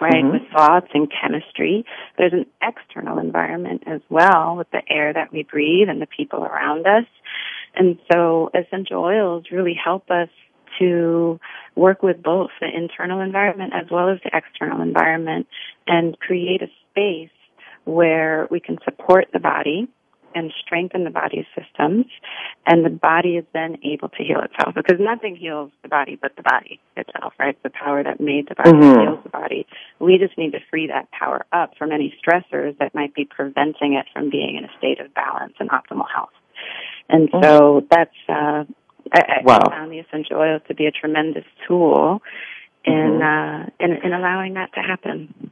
[0.00, 0.32] right, Mhm.
[0.32, 1.84] with thoughts and chemistry.
[2.16, 6.44] There's an external environment as well with the air that we breathe and the people
[6.44, 7.06] around us.
[7.74, 10.28] And so essential oils really help us
[10.78, 11.40] to
[11.74, 15.46] work with both the internal environment as well as the external environment
[15.86, 17.30] and create a space
[17.84, 19.88] where we can support the body
[20.34, 22.06] and strengthen the body's systems
[22.66, 26.36] and the body is then able to heal itself because nothing heals the body but
[26.36, 27.60] the body itself, right?
[27.62, 29.02] The power that made the body Mhm.
[29.02, 29.66] heals the body.
[29.98, 33.94] We just need to free that power up from any stressors that might be preventing
[33.94, 36.32] it from being in a state of balance and optimal health.
[37.08, 38.64] And so that's uh
[39.12, 39.60] I, I Wow.
[39.70, 42.20] found the essential oils to be a tremendous tool
[42.84, 45.50] in uh in, in allowing that to happen.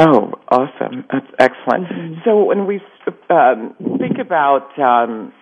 [0.00, 1.04] Oh, awesome.
[1.12, 1.86] That's excellent.
[1.88, 2.24] Mhm.
[2.24, 2.80] So when we
[3.28, 5.32] um, think about um,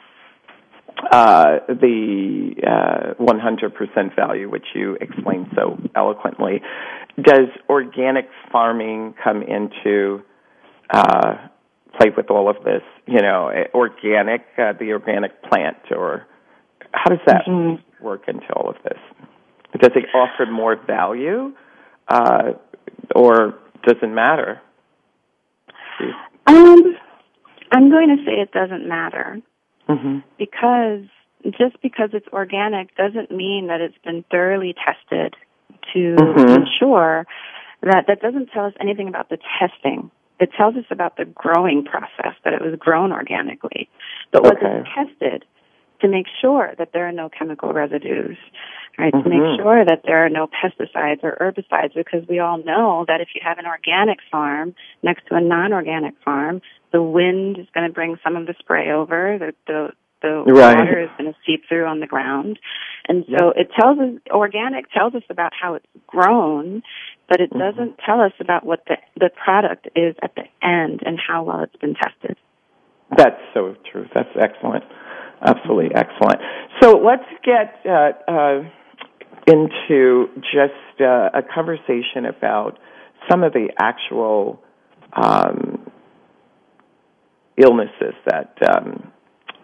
[1.13, 6.61] uh, the uh, 100% value, which you explained so eloquently,
[7.23, 10.23] does organic farming come into
[10.91, 11.37] uh,
[11.97, 12.83] play with all of this?
[13.07, 16.27] You know, organic, uh, the organic plant, or
[16.93, 17.79] how does that Mhm.
[18.01, 18.99] work into all of this?
[19.81, 21.53] Does it offer more value,
[22.09, 22.55] uh,
[23.15, 23.55] or
[23.89, 24.61] doesn't matter?
[26.47, 26.97] Um
[27.73, 29.41] I'm going to say it doesn't matter.
[29.89, 30.19] Mm-hmm.
[30.39, 31.05] because
[31.59, 35.35] just because it's organic doesn't mean that it's been thoroughly tested
[35.95, 36.57] to Mhm.
[36.61, 37.27] ensure
[37.81, 40.11] that that doesn't tell us anything about the testing.
[40.41, 43.89] It tells us about the growing process, that it was grown organically.
[44.31, 44.81] But was Okay.
[44.81, 45.45] it tested
[46.01, 48.37] to make sure that there are no chemical residues,
[48.99, 49.13] right?
[49.13, 49.29] To Mhm.
[49.29, 53.35] make sure that there are no pesticides or herbicides because we all know that if
[53.35, 56.61] you have an organic farm next to a non-organic farm,
[56.93, 60.77] the wind is going to bring some of the spray over, the, the, the Right.
[60.77, 62.59] water is going to seep through on the ground.
[63.09, 66.83] And so it tells us, organic tells us about how it's grown,
[67.29, 67.59] but it Mhm.
[67.59, 71.61] doesn't tell us about what the, the product is at the end and how well
[71.61, 72.37] it's been tested.
[73.17, 74.07] That's so true.
[74.13, 74.85] That's excellent.
[75.41, 76.41] Absolutely excellent.
[76.83, 78.63] So let's get uh, uh,
[79.47, 82.79] into just uh, a conversation about
[83.31, 84.61] some of the actual
[85.13, 85.91] um,
[87.57, 89.13] illnesses that, um,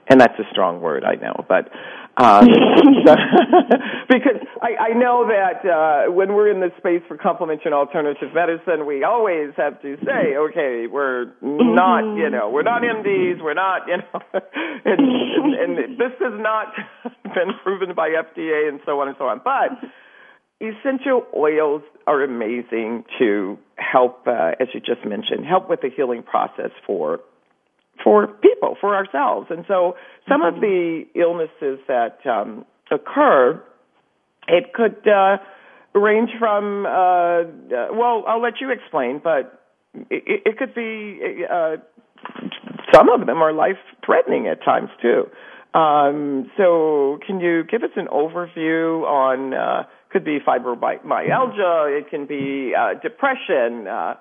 [0.09, 1.69] and that's a strong word, I know, but
[2.17, 2.47] um,
[3.07, 3.17] so-
[4.09, 8.29] because I, I know that uh, when we're in the space for complementary and alternative
[8.35, 13.55] medicine, we always have to say, okay, we're not, you know, we're not MDs, we're
[13.55, 14.21] not, you know,
[14.85, 16.73] and, and, and this has not
[17.35, 19.41] been proven by FDA and so on and so on.
[19.43, 19.73] But
[20.61, 26.23] essential oils are amazing to help, uh, as you just mentioned, help with the healing
[26.23, 27.21] process for
[28.05, 29.49] for people, for ourselves.
[29.51, 29.97] And so
[30.29, 33.61] some of the illnesses that um, occur,
[34.47, 35.39] it could uh,
[35.95, 37.45] range from, uh, uh,
[37.93, 39.61] well, I'll let you explain, but
[40.11, 41.77] it, it could be, uh,
[42.93, 45.25] some of them are life threatening at times too.
[45.77, 52.27] Um, so can you give us an overview on, uh, could be fibromyalgia, it can
[52.27, 54.15] be uh, depression, uh,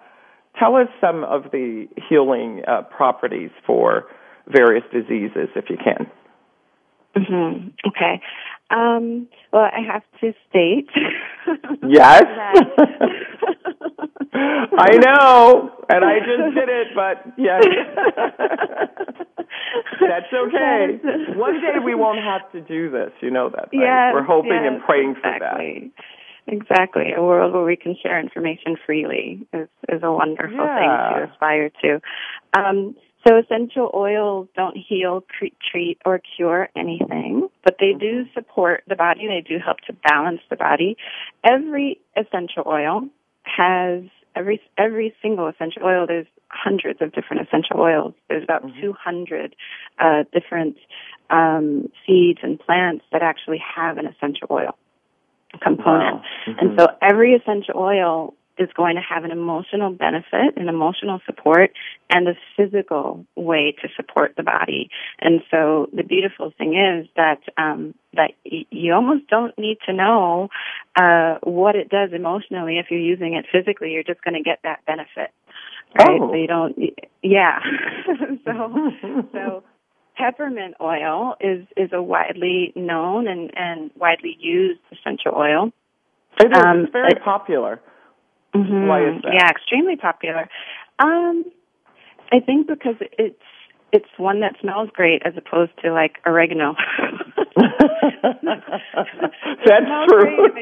[0.59, 4.05] tell us some of the healing uh, properties for
[4.47, 6.07] various diseases, if you can.
[7.15, 8.21] hmm Okay.
[8.69, 10.89] Um, well, I have to state.
[11.85, 12.23] Yes.
[14.33, 17.61] I know, and I just did it, but yes.
[19.99, 20.99] That's okay.
[21.35, 23.11] One day we won't have to do this.
[23.21, 23.69] You know that.
[23.73, 23.83] Right?
[23.83, 25.59] Yes, We're hoping yes, and praying for that.
[25.59, 25.91] exactly.
[26.47, 27.13] Exactly.
[27.15, 30.79] A world where we can share information freely is, is a wonderful Yeah.
[30.79, 32.01] thing to aspire to.
[32.53, 38.95] Um, so essential oils don't heal, treat, or cure anything, but they do support the
[38.95, 39.27] body.
[39.27, 40.97] They do help to balance the body.
[41.43, 43.07] Every essential oil
[43.43, 44.03] has
[44.35, 46.05] every every single essential oil.
[46.05, 48.13] There's hundreds of different essential oils.
[48.27, 49.55] There's about 200
[49.99, 50.75] uh, different
[51.29, 54.75] um, seeds and plants that actually have an essential oil
[55.61, 56.15] component.
[56.17, 56.23] Wow.
[56.59, 56.79] And Mhm.
[56.79, 61.71] so every essential oil is going to have an emotional benefit, an emotional support,
[62.11, 64.89] and a physical way to support the body.
[65.19, 69.93] And so the beautiful thing is that um, that y- you almost don't need to
[69.93, 70.49] know
[70.95, 73.91] uh, what it does emotionally if you're using it physically.
[73.91, 75.31] You're just going to get that benefit,
[75.97, 76.21] right?
[76.21, 76.29] Oh.
[76.29, 76.77] So you don't,
[77.23, 77.59] yeah.
[78.45, 78.91] so
[79.33, 79.63] so
[80.15, 85.71] peppermint oil is is a widely known and and widely used essential oil.
[86.39, 86.63] It is.
[86.63, 87.79] Um, it's very it- popular.
[88.55, 88.87] Mhm.
[88.87, 89.33] Why is that?
[89.33, 90.47] Yeah, extremely popular.
[90.99, 91.45] Um,
[92.31, 93.41] I think because it's
[93.91, 96.75] it's one that smells great as opposed to like oregano.
[99.65, 100.47] That's true.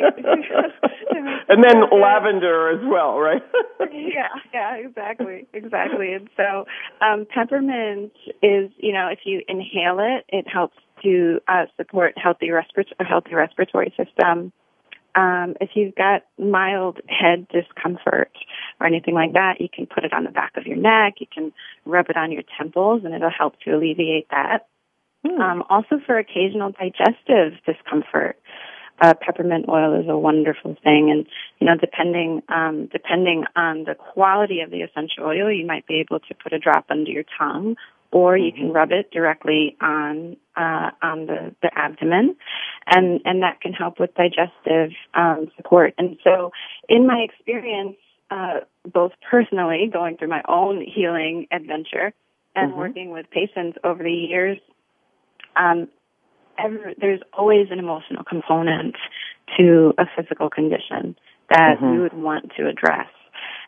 [1.49, 3.41] and then lavender as well, right?
[3.91, 6.13] yeah, yeah, exactly, exactly.
[6.13, 6.65] And so,
[7.05, 12.51] um, peppermint is, you know, if you inhale it, it helps to uh, support healthy
[12.51, 14.51] respiratory, healthy respiratory system.
[15.13, 18.31] Um, if you've got mild head discomfort
[18.79, 21.15] or anything like that, you can put it on the back of your neck.
[21.19, 21.51] You can
[21.85, 24.67] rub it on your temples, and it'll help to alleviate that.
[25.25, 25.41] Hmm.
[25.41, 28.37] Um, also, for occasional digestive discomfort,
[29.01, 31.09] uh, peppermint oil is a wonderful thing.
[31.11, 31.25] And
[31.59, 35.99] you know, depending um, depending on the quality of the essential oil, you might be
[35.99, 37.75] able to put a drop under your tongue,
[38.11, 38.75] or you can mm-hmm.
[38.75, 42.35] rub it directly on uh, on the, the abdomen,
[42.87, 45.93] and and that can help with digestive um, support.
[45.97, 46.51] And so,
[46.87, 47.97] in my experience,
[48.29, 52.13] uh, both personally going through my own healing adventure
[52.55, 52.79] and mm-hmm.
[52.79, 54.57] working with patients over the years,
[55.55, 55.87] um,
[56.57, 58.95] ever, there's always an emotional component
[59.57, 61.15] to a physical condition
[61.49, 61.91] that mm-hmm.
[61.91, 63.09] we would want to address.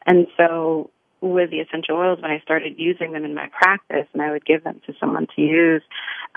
[0.05, 0.89] And so
[1.21, 4.45] with the essential oils, when I started using them in my practice and I would
[4.45, 5.81] give them to someone to use,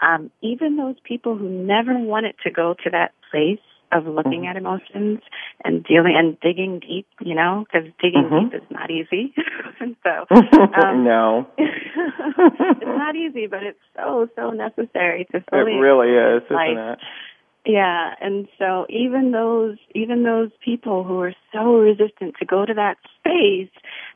[0.00, 3.58] um, even those people who never wanted to go to that place
[3.96, 4.50] of looking mm-hmm.
[4.50, 5.20] at emotions
[5.64, 8.50] and dealing and digging deep, you know, because digging mm-hmm.
[8.50, 9.34] deep is not easy.
[9.80, 10.26] and so,
[10.82, 15.72] um, no, it's not easy, but it's so so necessary to fully.
[15.72, 16.70] It really is, life.
[16.72, 16.98] isn't it?
[17.66, 22.74] Yeah, and so even those even those people who are so resistant to go to
[22.74, 23.70] that space,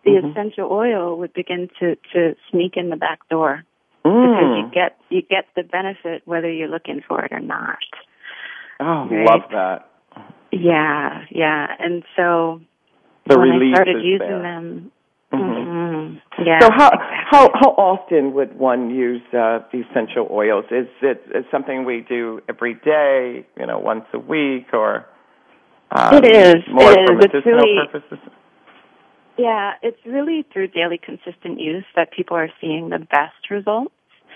[0.05, 0.31] the mm-hmm.
[0.31, 3.64] essential oil would begin to to sneak in the back door
[4.05, 4.12] mm.
[4.12, 7.79] because you get you get the benefit whether you're looking for it or not.
[8.81, 9.27] Oh, right?
[9.27, 9.90] love that.
[10.53, 11.66] Yeah, yeah.
[11.79, 12.61] And so
[13.27, 14.43] the when I started using there.
[14.43, 14.93] them,
[15.33, 15.45] mm-hmm.
[15.45, 16.45] mm-hmm.
[16.45, 16.59] yeah.
[16.61, 17.16] So how exactly.
[17.31, 20.64] how how often would one use uh, essential oils?
[20.71, 23.47] Is it is something we do every day?
[23.59, 25.07] You know, once a week, or
[25.93, 26.57] um, it is.
[26.73, 27.19] more it for is.
[27.21, 28.19] medicinal really, purposes?
[29.38, 33.95] Yeah, it's really through daily consistent use that people are seeing the best results.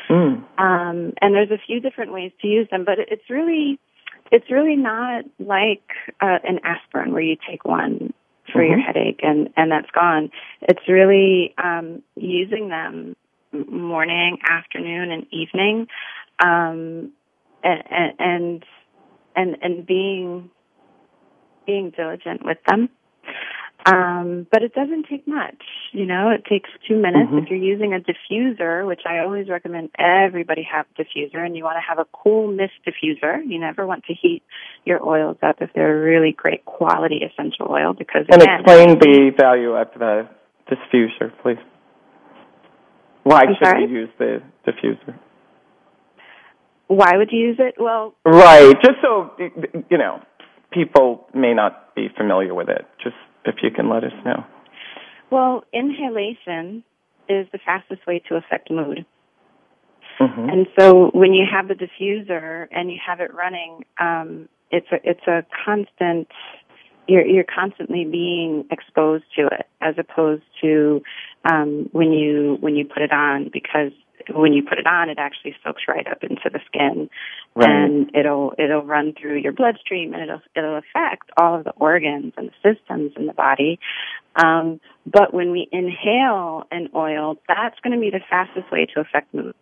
[0.09, 0.45] Mm.
[0.59, 3.79] Um, and there's a few different ways to use them, but it's really
[4.33, 5.89] it's really not like
[6.21, 8.13] uh, an aspirin where you take one
[8.53, 8.73] for mm-hmm.
[8.73, 10.31] your headache and and that's gone.
[10.63, 13.17] It's really um, using them
[13.53, 15.87] morning, afternoon, and evening,
[16.43, 17.13] um,
[17.63, 18.65] and and
[19.37, 20.51] and and being
[21.67, 22.89] being diligent with them.
[23.87, 25.61] Um, but it doesn't take much,
[25.93, 27.29] you know, it takes two minutes.
[27.29, 27.39] Mm-hmm.
[27.39, 31.65] If you're using a diffuser, which I always recommend everybody have a diffuser and you
[31.65, 34.43] want to have a cool mist diffuser, you never want to heat
[34.87, 38.99] your oils up if they're a really great quality essential oil because And again, explain
[38.99, 40.29] the value of the
[40.71, 41.59] diffuser, please.
[43.25, 43.87] Why I'm should sorry?
[43.87, 45.19] we use the diffuser?
[46.87, 47.75] Why would you use it?
[47.79, 50.21] Well, Right, just so, you know,
[50.71, 52.87] people may not be familiar with it.
[53.03, 54.45] Just if you can let us know.
[55.31, 56.85] well, inhalation
[57.29, 59.07] is the fastest way to affect mood.
[60.21, 60.49] Mm-hmm.
[60.49, 64.97] And so when you have the diffuser and you have it running, um, it's a
[65.03, 66.29] it's a constant.
[67.09, 71.03] You're you're constantly being exposed to it, as opposed to
[71.45, 73.93] um, when you when you put it on, because
[74.33, 77.11] when you put it on, it actually soaks right up into the skin,
[77.57, 77.69] Right.
[77.69, 82.35] and it'll it'll run through your bloodstream, and it'll it'll affect all of the organs
[82.37, 83.79] and the systems in the body.
[84.37, 89.01] Um, but when we inhale an oil, that's going to be the fastest way to
[89.01, 89.55] affect mood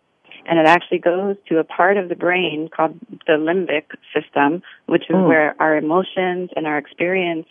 [0.47, 5.05] and it actually goes to a part of the brain called the limbic system, which
[5.09, 5.29] is Mm.
[5.29, 7.47] where our emotions and our experience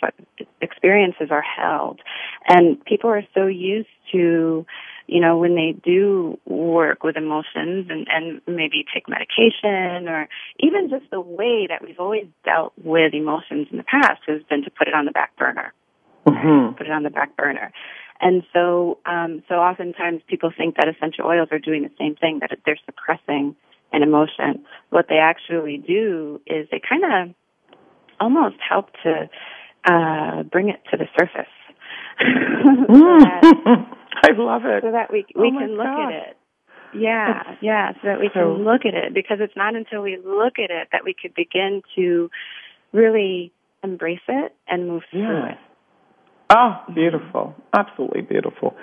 [0.62, 2.02] experiences are held.
[2.48, 4.66] And people are so used to,
[5.08, 10.28] you know, when they do work with emotions and, and maybe take medication or
[10.60, 14.64] even just the way that we've always dealt with emotions in the past has been
[14.64, 15.74] to put it on the back burner
[16.28, 16.78] Mm-hmm.
[16.78, 17.72] put it on the back burner.
[18.20, 22.40] And so, um, so oftentimes people think that essential oils are doing the same thing,
[22.42, 23.56] that they're suppressing
[23.92, 24.64] an emotion.
[24.92, 27.36] What they actually do is they kind of
[28.20, 29.30] almost help to
[29.86, 31.50] uh, bring it to the surface.
[32.20, 33.42] so, that,
[34.24, 34.84] I love it.
[34.84, 36.12] so that we we Oh can look God.
[36.14, 36.38] at it.
[36.94, 40.18] Yeah, yeah, so that we so- can look at it because it's not until we
[40.18, 42.30] look at it that we could begin to
[42.92, 43.52] really
[43.84, 45.58] embrace it and move through it.
[46.54, 47.56] Oh, beautiful.
[47.74, 48.76] Absolutely beautiful.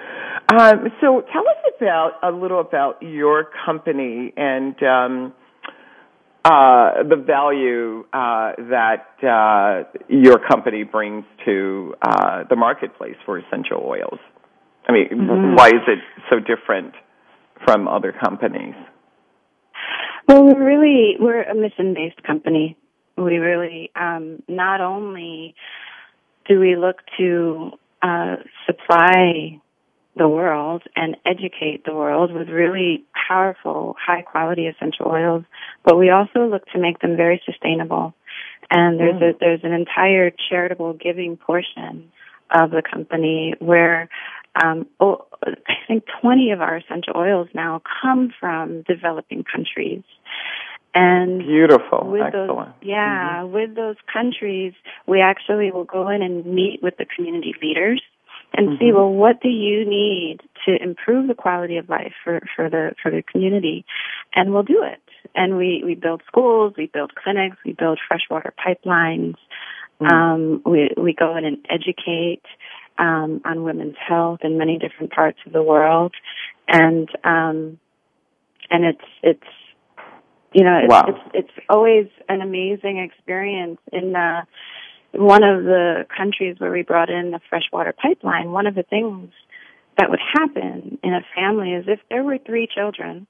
[0.50, 5.34] Um, so tell us about a little about your company and um,
[6.46, 13.82] uh, the value uh, that uh, your company brings to uh, the marketplace for essential
[13.84, 14.18] oils.
[14.88, 15.56] I mean, Mhm.
[15.56, 16.94] why is it so different
[17.64, 18.74] from other companies?
[20.26, 22.76] Well, we're really we're a mission-based company.
[23.16, 25.54] We really um, not only
[26.46, 27.72] do we look to
[28.02, 28.36] uh,
[28.66, 29.60] supply
[30.16, 35.44] the world and educate the world with really powerful, high quality essential oils,
[35.84, 38.14] but we also look to make them very sustainable.
[38.70, 39.34] And there's mm.
[39.34, 42.10] a, there's an entire charitable giving portion
[42.50, 44.08] of the company where
[44.62, 50.02] um, oh, I think 20 of our essential oils now come from developing countries.
[50.94, 52.80] And beautiful, with excellent.
[52.80, 53.52] Those, yeah, mm-hmm.
[53.52, 54.72] with those countries,
[55.06, 58.02] we actually will go in and meet with the community leaders
[58.54, 58.78] and mm-hmm.
[58.78, 62.92] see well what do you need to improve the quality of life for for the
[63.02, 63.84] for the community
[64.34, 65.02] and we'll do it
[65.34, 69.34] and we we build schools we build clinics we build freshwater pipelines
[70.00, 70.06] mm-hmm.
[70.06, 72.42] um we we go in and educate
[72.98, 76.12] um on women's health in many different parts of the world
[76.66, 77.78] and um
[78.70, 79.50] and it's it's
[80.52, 81.04] you know it's wow.
[81.08, 84.42] it's, it's always an amazing experience in uh
[85.12, 89.30] one of the countries where we brought in the freshwater pipeline, one of the things
[89.96, 93.26] that would happen in a family is if there were three children,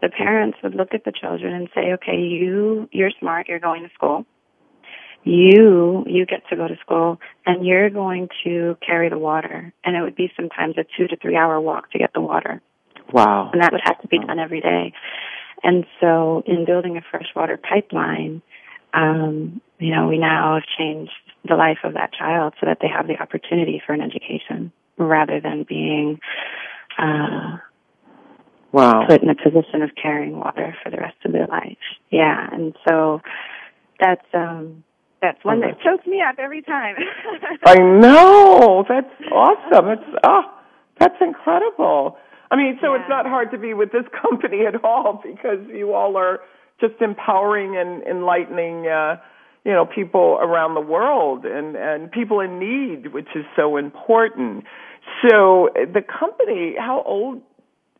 [0.00, 3.82] the parents would look at the children and say, okay, you, you're smart, you're going
[3.82, 4.26] to school.
[5.24, 9.72] You, you get to go to school and you're going to carry the water.
[9.82, 12.60] And it would be sometimes a two to three hour walk to get the water.
[13.12, 13.50] Wow.
[13.52, 14.92] And that would have to be done every day.
[15.62, 18.42] And so in building a freshwater pipeline,
[18.92, 21.12] um, you know, we now have changed
[21.48, 25.40] the life of that child so that they have the opportunity for an education rather
[25.40, 26.20] than being
[26.98, 27.58] uh,
[28.72, 29.06] wow.
[29.08, 31.78] put in a position of carrying water for the rest of their life.
[32.10, 33.20] Yeah, and so
[34.00, 34.84] that's um,
[35.24, 36.96] that's one that chokes me up every time.
[37.66, 39.88] I know that's awesome.
[39.88, 40.42] It's oh,
[41.00, 42.18] that's incredible.
[42.50, 43.00] I mean, so yeah.
[43.00, 46.40] it's not hard to be with this company at all because you all are
[46.80, 49.16] just empowering and enlightening uh
[49.64, 54.64] you know people around the world and and people in need which is so important
[55.22, 57.40] so the company how old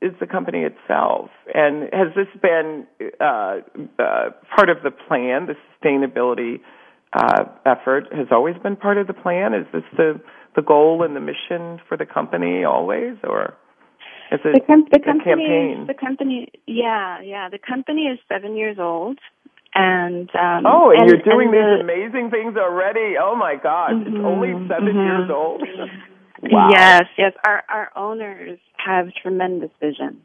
[0.03, 2.85] is the company itself and has this been
[3.21, 3.61] uh,
[3.99, 6.61] uh, part of the plan the sustainability
[7.15, 10.21] uh, effort has always been part of the plan is this the
[10.57, 13.57] the goal and the mission for the company always or
[14.33, 15.87] is it the, com- the company, campaign?
[15.87, 17.49] The company, yeah, yeah.
[17.51, 19.19] The company is seven years old,
[19.75, 23.15] and um, oh, and, and you're doing and these the, amazing things already.
[23.21, 24.97] Oh my gosh, mm-hmm, it's only 7 mm-hmm.
[24.97, 25.63] years old.
[26.43, 26.69] wow.
[26.71, 27.33] Yes, yes.
[27.47, 30.23] Our our owners have tremendous vision.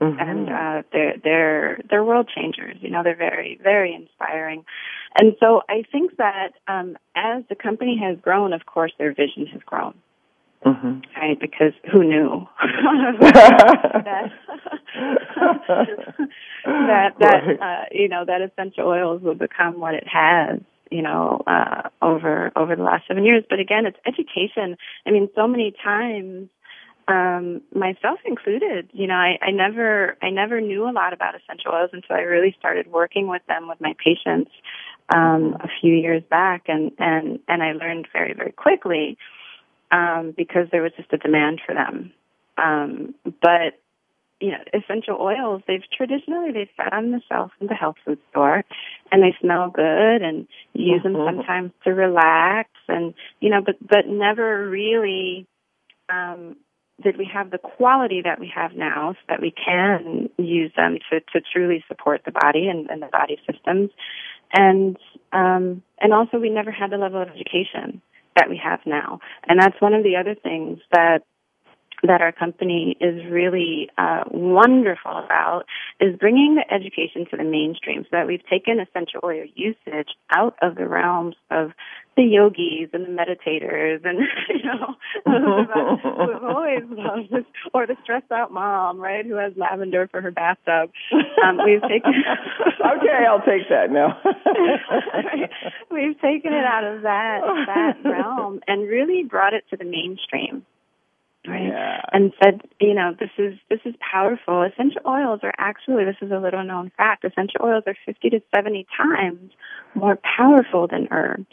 [0.00, 0.20] Mm-hmm.
[0.20, 2.76] And uh, they're they're they're world changers.
[2.80, 4.64] You know, they're very very inspiring,
[5.18, 9.46] and so I think that um, as the company has grown, of course, their vision
[9.46, 9.94] has grown.
[10.66, 11.00] Mm-hmm.
[11.16, 12.46] Right, because who knew
[13.20, 14.02] that
[16.64, 21.42] that that uh, you know that essential oils would become what it has you know
[21.46, 23.44] uh, over over the last seven years.
[23.48, 24.76] But again, it's education.
[25.06, 26.48] I mean, so many times
[27.08, 31.72] um myself included you know I, I never i never knew a lot about essential
[31.72, 34.50] oils until i really started working with them with my patients
[35.14, 39.16] um a few years back and and and i learned very very quickly
[39.90, 42.12] um, because there was just a demand for them.
[42.58, 43.78] Um, but
[44.40, 48.18] you know, essential oils, they've traditionally they've sat on the shelf in the health food
[48.30, 48.64] store
[49.10, 51.14] and they smell good and you use mm-hmm.
[51.14, 55.46] them sometimes to relax and you know, but but never really
[56.10, 56.56] um
[57.02, 60.98] did we have the quality that we have now so that we can use them
[61.10, 63.90] to, to truly support the body and, and the body systems.
[64.52, 64.96] And
[65.32, 68.00] um and also we never had the level of education
[68.36, 69.20] that we have now.
[69.48, 71.22] And that's one of the other things that
[72.02, 75.64] that our company is really uh, wonderful about
[76.00, 80.54] is bringing the education to the mainstream so that we've taken essential oil usage out
[80.62, 81.70] of the realms of
[82.16, 84.94] the yogis and the meditators and you know
[85.24, 87.44] who've always loved this,
[87.74, 90.90] or the stressed out mom right who has lavender for her bathtub.
[91.44, 92.12] Um, we've taken
[92.80, 94.18] okay I'll take that now.
[95.90, 100.64] We've taken it out of that that realm and really brought it to the mainstream
[101.48, 101.68] right?
[101.68, 102.00] Yeah.
[102.12, 104.62] And said, you know, this is this is powerful.
[104.62, 107.24] Essential oils are actually this is a little known fact.
[107.24, 109.52] Essential oils are 50 to 70 times
[109.94, 111.46] more powerful than herbs.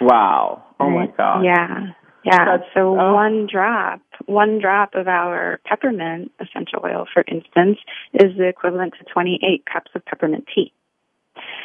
[0.00, 0.64] Wow.
[0.80, 1.44] Oh my god.
[1.44, 1.92] Yeah.
[2.24, 2.44] Yeah.
[2.44, 3.14] That's, so oh.
[3.14, 7.78] one drop, one drop of our peppermint essential oil, for instance,
[8.14, 10.72] is the equivalent to 28 cups of peppermint tea.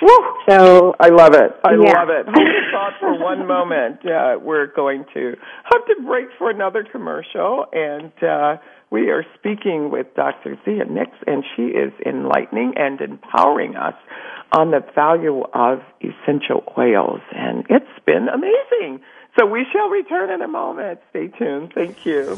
[0.03, 0.23] Woo!
[0.49, 1.55] So I love it.
[1.63, 1.99] I Yeah.
[1.99, 2.25] love it.
[2.25, 4.05] Hold the thought for one moment.
[4.05, 5.35] Uh, we're going to
[5.71, 8.57] have to break for another commercial, and uh,
[8.91, 10.57] we are speaking with Dr.
[10.65, 13.95] Zia Nix, and she is enlightening and empowering us
[14.51, 19.01] on the value of essential oils, and it's been amazing.
[19.39, 20.99] So we shall return in a moment.
[21.11, 21.71] Stay tuned.
[21.73, 22.37] Thank you.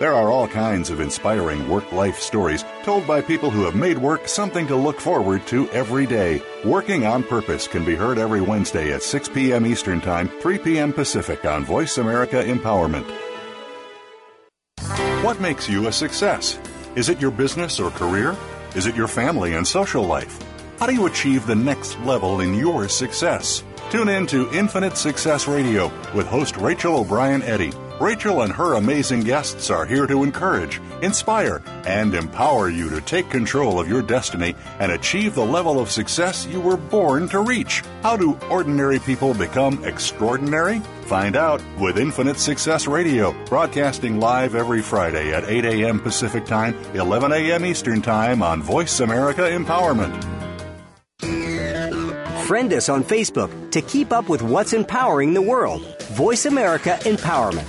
[0.00, 3.96] There are all kinds of inspiring work life stories told by people who have made
[3.96, 6.42] work something to look forward to every day.
[6.64, 9.64] Working on Purpose can be heard every Wednesday at 6 p.m.
[9.64, 10.92] Eastern Time, 3 p.m.
[10.92, 13.08] Pacific on Voice America Empowerment.
[15.22, 16.58] What makes you a success?
[16.96, 18.36] Is it your business or career?
[18.74, 20.40] Is it your family and social life?
[20.80, 23.62] How do you achieve the next level in your success?
[23.90, 27.72] Tune in to Infinite Success Radio with host Rachel O'Brien Eddy.
[28.00, 33.30] Rachel and her amazing guests are here to encourage, inspire, and empower you to take
[33.30, 37.84] control of your destiny and achieve the level of success you were born to reach.
[38.02, 40.80] How do ordinary people become extraordinary?
[41.02, 46.00] Find out with Infinite Success Radio, broadcasting live every Friday at 8 a.m.
[46.00, 47.64] Pacific Time, 11 a.m.
[47.64, 50.33] Eastern Time on Voice America Empowerment.
[52.44, 55.80] Friend us on Facebook to keep up with what's empowering the world.
[56.12, 57.66] Voice America Empowerment.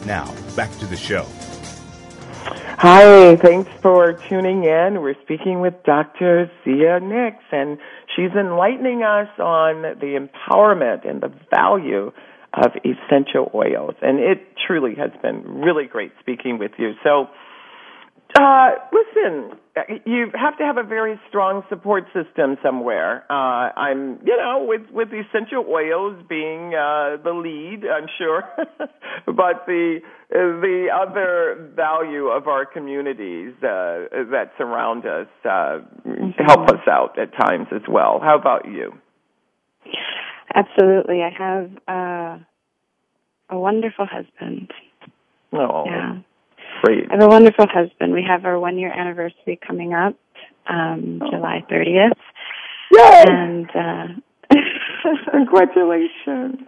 [0.07, 1.27] Now, back to the show.
[2.83, 5.03] Hi, thanks for tuning in.
[5.03, 6.51] We're speaking with Dr.
[6.65, 7.77] Zia Nix, and
[8.17, 12.11] she's enlightening us on the empowerment and the value
[12.55, 13.97] of essential oils.
[14.01, 16.93] And it truly has been really great speaking with you.
[17.05, 17.29] So,
[18.41, 19.60] uh, listen,
[20.05, 23.25] you have to have a very strong support system somewhere.
[23.31, 28.43] Uh, I'm, you know, with with essential oils being uh, the lead, I'm sure,
[29.27, 30.01] but the
[30.31, 35.79] the other value of our communities uh, that surround us uh,
[36.47, 38.21] help us out at times as well.
[38.23, 38.93] How about you?
[40.55, 42.45] absolutely, I have uh,
[43.51, 44.73] a wonderful husband.
[45.53, 46.19] Oh, Yeah.
[46.83, 47.11] Great.
[47.11, 48.13] I have a wonderful husband.
[48.13, 50.17] We have our one year anniversary coming up,
[50.69, 52.13] um, July 30th.
[52.93, 53.25] Yay!
[53.29, 54.07] And, uh,
[55.31, 56.59] Congratulations.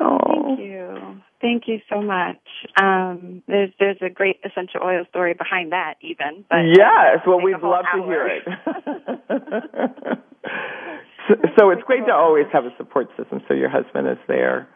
[0.00, 0.56] Oh.
[0.56, 1.20] Thank you.
[1.40, 2.38] Thank you so much.
[2.80, 6.44] Um, there's there's a great essential oil story behind that, even.
[6.48, 8.44] But yes, well, we'd love to hear it.
[11.28, 13.42] so, so it's great to always have a support system.
[13.46, 14.68] So your husband is there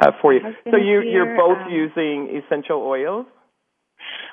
[0.00, 0.40] uh, for you.
[0.70, 3.26] So you you're both um, using essential oils.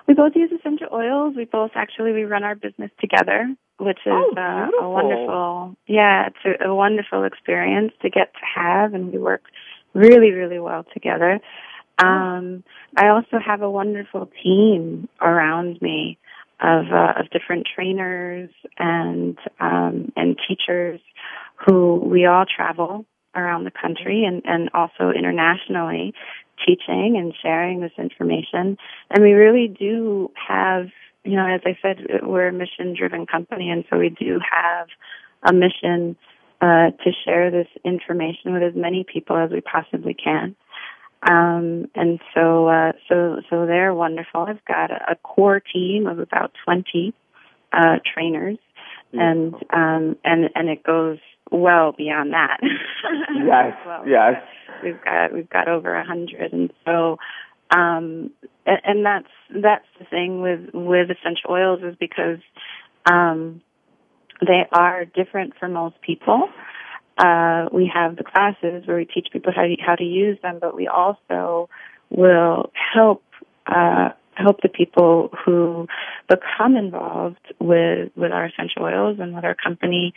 [0.10, 1.36] We both use essential oils.
[1.38, 3.48] We both actually we run our business together,
[3.78, 5.78] which is Oh, uh, a wonderful.
[5.86, 9.44] Yeah, it's a, a wonderful experience to get to have, and we work
[9.94, 11.40] really, really well together.
[12.00, 12.64] Um,
[12.98, 16.18] I also have a wonderful team around me
[16.60, 18.50] of uh, of different trainers
[18.80, 21.02] and um, and teachers
[21.68, 23.06] who we all travel
[23.36, 26.14] around the country and, and also internationally
[26.66, 28.78] teaching and sharing this information.
[29.10, 30.88] And we really do have,
[31.24, 34.88] you know, as I said, we're a mission driven company and so we do have
[35.44, 36.16] a mission
[36.62, 40.56] uh, to share this information with as many people as we possibly can.
[41.22, 44.42] Um, and so, uh, so, so they're wonderful.
[44.42, 47.14] I've got a, a core team of about 20,
[47.72, 48.58] uh, trainers
[49.14, 51.20] and, um, and, and it goes
[51.52, 52.60] well beyond that.
[53.36, 54.44] Yes, Well, yes.
[54.84, 56.54] We've got, we've got over a hundred.
[56.54, 57.18] And so,
[57.72, 58.32] um,
[58.66, 62.40] and, and that's, that's the thing with, with essential oils is because,
[63.10, 63.62] um,
[64.42, 66.50] they are different for most people
[67.20, 70.58] uh, we have the classes where we teach people how to, how to use them,
[70.60, 71.70] but we also
[72.10, 73.24] will help
[73.68, 75.86] uh, help the people who
[76.30, 80.14] become involved with with our essential oils and with our company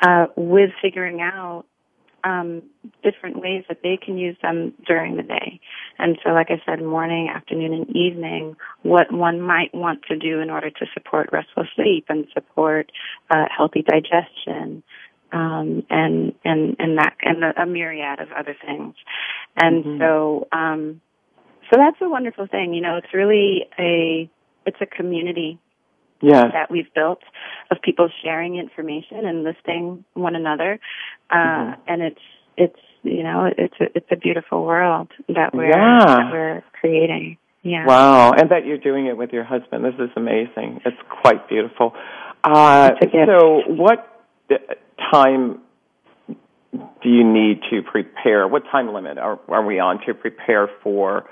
[0.00, 1.64] uh, with figuring out
[2.24, 2.62] um,
[3.02, 5.60] different ways that they can use them during the day.
[5.98, 10.40] And so, like I said, morning, afternoon, and evening, what one might want to do
[10.40, 12.90] in order to support restful sleep and support
[13.30, 14.82] uh, healthy digestion,
[15.32, 18.94] um, and and and that and a, myriad of other things.
[19.56, 20.00] And mm-hmm.
[20.00, 21.00] so, um,
[21.70, 22.74] so that's a wonderful thing.
[22.74, 24.30] You know, it's really a
[24.66, 25.58] it's a community
[26.20, 26.46] yes.
[26.52, 27.20] that we've built
[27.70, 30.78] of people sharing information and listing one another.
[31.30, 31.80] Uh, mm-hmm.
[31.86, 32.20] and it's,
[32.56, 36.04] it's, you know, it's a, it's a beautiful world that we're, yeah.
[36.04, 37.38] that we're creating.
[37.62, 37.86] Yeah.
[37.86, 38.32] Wow.
[38.32, 39.84] And that you're doing it with your husband.
[39.84, 40.80] This is amazing.
[40.84, 41.92] It's quite beautiful.
[42.42, 42.90] Uh,
[43.26, 44.24] so what
[45.12, 45.60] time
[47.02, 48.46] do you need to prepare?
[48.46, 51.28] What time limit are, are we on to prepare for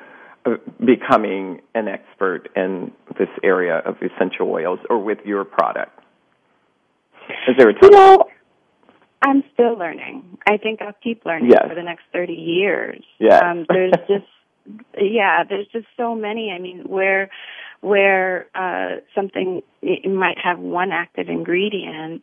[0.84, 5.99] becoming an expert in this area of essential oils or with your product?
[7.49, 7.80] Is there a time?
[7.82, 8.24] You know,
[9.22, 10.38] I'm still learning.
[10.47, 11.64] I think I'll keep learning yes.
[11.68, 13.03] for the next 30 years.
[13.18, 13.42] Yes.
[13.42, 16.53] Um, there's just, yeah, there's just so many.
[16.55, 17.30] I mean, where,
[17.80, 19.62] where, uh, something
[20.05, 22.22] might have one active ingredient,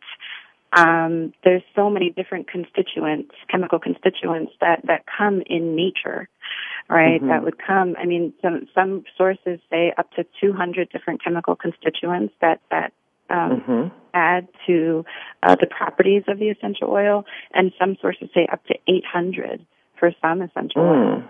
[0.76, 6.30] um, there's so many different constituents, chemical constituents that, that come in nature
[6.90, 7.20] right?
[7.20, 7.30] Mm-hmm.
[7.30, 7.96] That would come.
[7.98, 12.94] I mean, some some sources say up to 200 different chemical constituents that that
[13.30, 13.98] um, mm-hmm.
[14.14, 15.06] add to
[15.42, 19.66] uh, the properties of the essential oil, and some sources say up to 800
[20.00, 21.16] for some essential mm.
[21.16, 21.24] oils.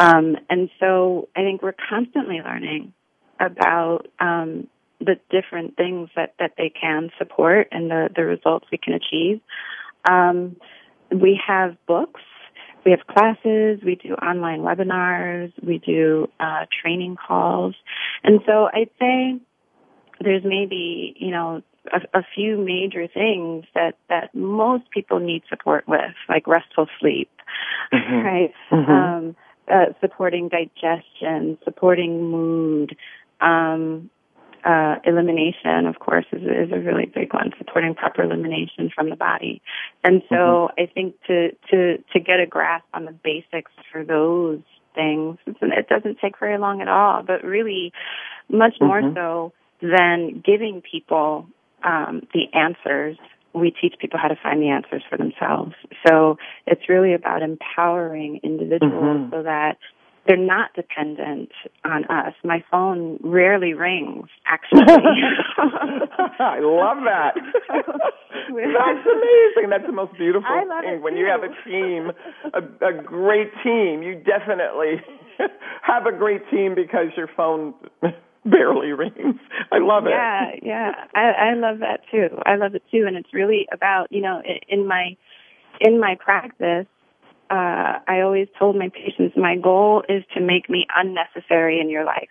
[0.00, 2.92] Um, and so I think we're constantly learning
[3.40, 4.68] about um,
[5.00, 9.40] the different things that, that they can support and the, the results we can achieve.
[10.08, 10.56] Um,
[11.10, 12.20] we have books
[12.88, 17.74] we have classes, we do online webinars, we do uh, training calls,
[18.24, 19.38] and so I'd say
[20.20, 25.86] there's maybe you know a, a, few major things that that most people need support
[25.86, 27.30] with, like restful sleep,
[27.92, 28.14] mm-hmm.
[28.14, 28.54] right?
[28.70, 28.90] Mm-hmm.
[28.90, 29.36] Um,
[29.70, 32.96] uh, supporting digestion, supporting mood,
[33.40, 34.08] um,
[34.64, 39.16] uh, elimination, of course, is, is a really big one, supporting proper elimination from the
[39.16, 39.62] body.
[40.04, 40.82] And so mm-hmm.
[40.82, 44.60] I think to, to, to get a grasp on the basics for those
[44.94, 47.92] things, it doesn't take very long at all, but really
[48.48, 49.16] much more mm-hmm.
[49.16, 51.46] so than giving people
[51.84, 53.16] um, the answers
[53.54, 55.72] we teach people how to find the answers for themselves.
[56.06, 56.36] So
[56.66, 59.32] it's really about empowering individuals mm-hmm.
[59.32, 59.78] so that
[60.28, 61.50] they're not dependent
[61.84, 62.34] on us.
[62.44, 64.82] My phone rarely rings, actually.
[64.86, 67.32] I love that.
[67.34, 69.70] That's amazing.
[69.70, 70.48] That's the most beautiful
[70.82, 71.00] thing.
[71.00, 71.20] When too.
[71.20, 72.12] you have a team,
[72.52, 75.02] a, a great team, you definitely
[75.82, 77.72] have a great team because your phone
[78.44, 79.40] barely rings.
[79.72, 80.10] I love it.
[80.10, 80.92] Yeah, yeah.
[81.14, 82.28] I, I love that too.
[82.44, 83.04] I love it too.
[83.06, 85.16] And it's really about, you know, in my
[85.80, 86.86] in my practice,
[87.50, 92.04] uh, I always told my patients, my goal is to make me unnecessary in your
[92.04, 92.28] life.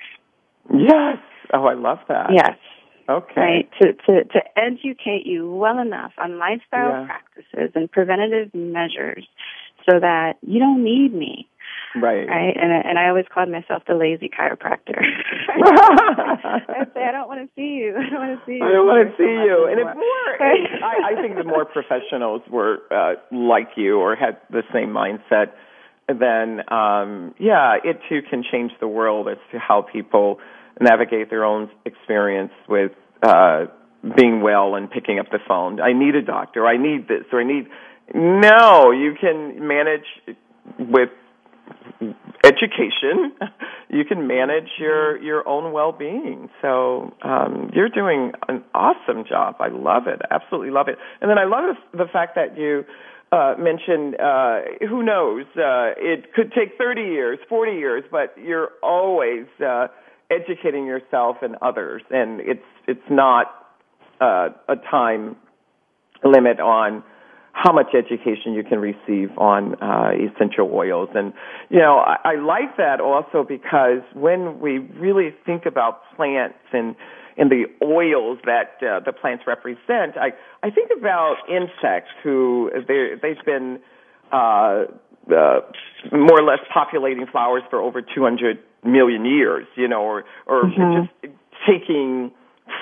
[0.73, 1.17] Yes.
[1.53, 2.29] Oh, I love that.
[2.33, 2.57] Yes.
[3.09, 3.41] Okay.
[3.41, 3.69] Right.
[3.81, 7.05] To to to educate you well enough on lifestyle yeah.
[7.05, 9.25] practices and preventative measures,
[9.89, 11.47] so that you don't need me.
[11.95, 12.27] Right.
[12.27, 12.55] Right.
[12.55, 14.97] And and I always called myself the lazy chiropractor.
[15.49, 17.95] I'd say I don't want to see you.
[17.97, 18.65] I don't want to see you.
[18.65, 19.67] I don't want to see you.
[19.71, 24.37] And if more, I, I think the more professionals were uh, like you or had
[24.49, 25.53] the same mindset,
[26.07, 30.39] then um, yeah, it too can change the world as to how people
[30.79, 32.91] navigate their own experience with
[33.23, 33.65] uh,
[34.15, 35.81] being well and picking up the phone.
[35.81, 36.65] I need a doctor.
[36.65, 37.67] I need this or I need.
[38.13, 40.05] No, you can manage
[40.79, 41.09] with
[42.43, 43.33] education,
[43.89, 46.49] you can manage your your own well-being.
[46.61, 49.55] So um, you're doing an awesome job.
[49.59, 50.21] I love it.
[50.29, 50.97] Absolutely love it.
[51.21, 52.85] And then I love the fact that you
[53.31, 58.69] uh, mentioned uh, who knows uh, it could take 30 years, 40 years, but you're
[58.81, 59.87] always uh,
[60.31, 63.47] educating yourself and others, and it's it's not
[64.21, 65.35] uh, a time
[66.23, 67.03] limit on
[67.57, 71.09] how much education you can receive on uh, essential oils.
[71.15, 71.33] And,
[71.69, 76.95] you know, I, I like that also because when we really think about plants and,
[77.35, 83.43] and the oils that uh, the plants represent, I, I think about insects who they've
[83.43, 83.79] been
[84.31, 84.83] uh,
[85.35, 85.61] uh,
[86.11, 91.07] more or less populating flowers for over 200 million years, you know, or, or mm-hmm.
[91.23, 91.33] just
[91.67, 92.31] taking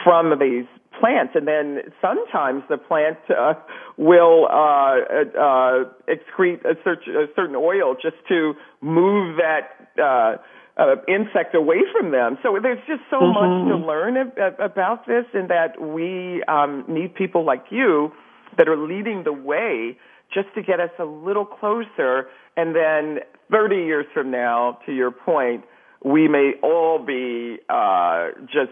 [0.03, 0.65] from these
[0.99, 3.53] plants, and then sometimes the plant uh,
[3.97, 4.95] will uh,
[5.37, 10.37] uh, excrete a, a certain oil just to move that uh,
[10.77, 12.37] uh, insect away from them.
[12.43, 13.69] So there's just so mm-hmm.
[13.69, 18.11] much to learn ab- about this, and that we um, need people like you
[18.57, 19.97] that are leading the way
[20.33, 22.27] just to get us a little closer.
[22.57, 23.19] And then
[23.51, 25.63] 30 years from now, to your point,
[26.03, 28.71] we may all be uh, just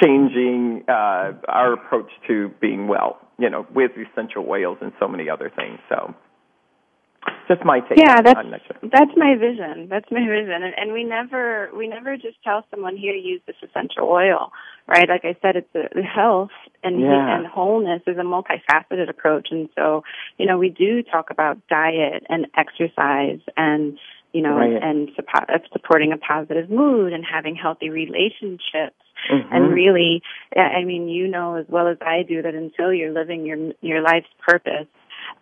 [0.00, 5.28] changing uh, our approach to being well, you know, with essential oils and so many
[5.28, 5.78] other things.
[5.88, 6.14] So
[7.48, 7.98] just my take.
[7.98, 8.40] Yeah, that's
[8.82, 9.88] that's my vision.
[9.88, 13.40] That's my vision, and, and we never we never just tell someone here to use
[13.46, 14.52] this essential oil,
[14.88, 15.08] right?
[15.08, 16.50] Like I said, it's a, health
[16.82, 17.36] and yeah.
[17.36, 20.02] and wholeness is a multifaceted approach, and so
[20.38, 23.98] you know we do talk about diet and exercise and
[24.32, 24.82] you know right.
[24.82, 25.10] and
[25.72, 28.96] supporting a positive mood and having healthy relationships.
[29.30, 29.54] Mm-hmm.
[29.54, 30.22] And really,
[30.56, 34.02] I mean, you know as well as I do that until you're living your your
[34.02, 34.86] life's purpose,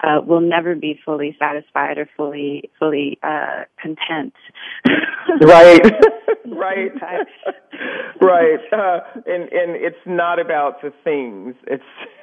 [0.03, 4.35] uh, will never be fully satisfied or fully fully uh, content.
[5.43, 5.81] right,
[6.47, 6.93] right,
[8.21, 8.61] right.
[8.73, 11.55] Uh, and and it's not about the things.
[11.67, 11.83] It's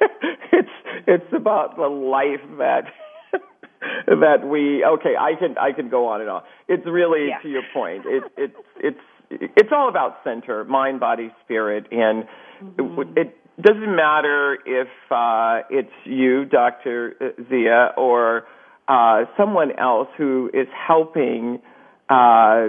[0.52, 0.68] it's
[1.06, 2.84] it's about the life that
[4.06, 4.84] that we.
[4.84, 6.42] Okay, I can I can go on and on.
[6.68, 7.38] It's really yeah.
[7.38, 8.04] to your point.
[8.06, 9.00] It it's it's
[9.30, 12.24] it's all about center, mind, body, spirit, and
[12.62, 13.18] mm-hmm.
[13.18, 17.34] it, it doesn't matter if uh, it's you, Dr.
[17.48, 18.46] Zia, or
[18.86, 21.60] uh, someone else who is helping
[22.08, 22.68] uh,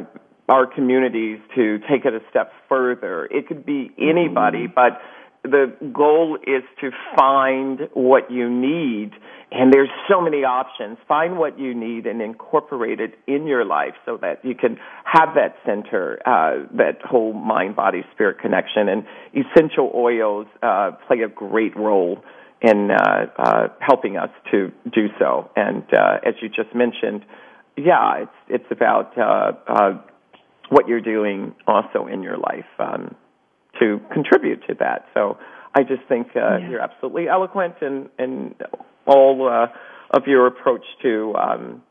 [0.50, 3.26] our communities to take it a step further.
[3.26, 4.74] It could be anybody, mm-hmm.
[4.76, 5.00] but
[5.44, 9.12] the goal is to find what you need
[9.52, 10.98] and there's so many options.
[11.08, 15.30] Find what you need and incorporate it in your life so that you can have
[15.36, 18.88] that center, uh, that whole mind, body, spirit connection.
[18.88, 22.24] And essential oils uh, play a great role
[22.62, 25.50] in uh, uh, helping us to do so.
[25.56, 27.26] And uh, as you just mentioned,
[27.76, 30.02] yeah, it's it's about uh, uh,
[30.70, 33.16] what you're doing also in your life um,
[33.80, 35.06] to contribute to that.
[35.14, 35.38] So
[35.76, 36.70] I just think uh, yeah.
[36.70, 38.56] you're absolutely eloquent and and
[39.06, 39.68] all uh,
[40.16, 41.84] of your approach to um,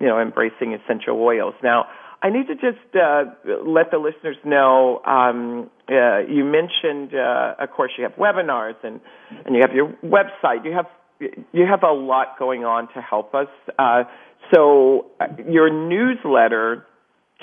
[0.00, 1.54] you know embracing essential oils.
[1.62, 1.86] Now,
[2.22, 3.24] I need to just uh,
[3.66, 5.00] let the listeners know.
[5.04, 9.00] Um, uh, you mentioned, uh, of course, you have webinars and
[9.44, 10.64] and you have your website.
[10.64, 10.86] You have
[11.52, 13.48] you have a lot going on to help us.
[13.78, 14.04] Uh,
[14.52, 15.06] so
[15.48, 16.86] your newsletter.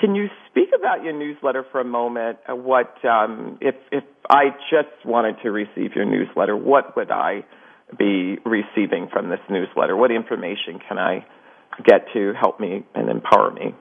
[0.00, 2.38] Can you speak about your newsletter for a moment?
[2.48, 6.56] Uh, what um, if if I just wanted to receive your newsletter?
[6.56, 7.44] What would I
[7.98, 9.96] be receiving from this newsletter?
[9.96, 11.26] What information can I
[11.84, 13.74] get to help me and empower me?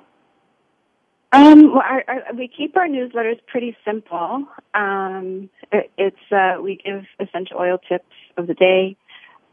[1.32, 4.47] Um, well, our, our, we keep our newsletters pretty simple.
[4.74, 8.05] Um, it, it's uh, we give essential oil tips
[8.36, 8.97] of the day,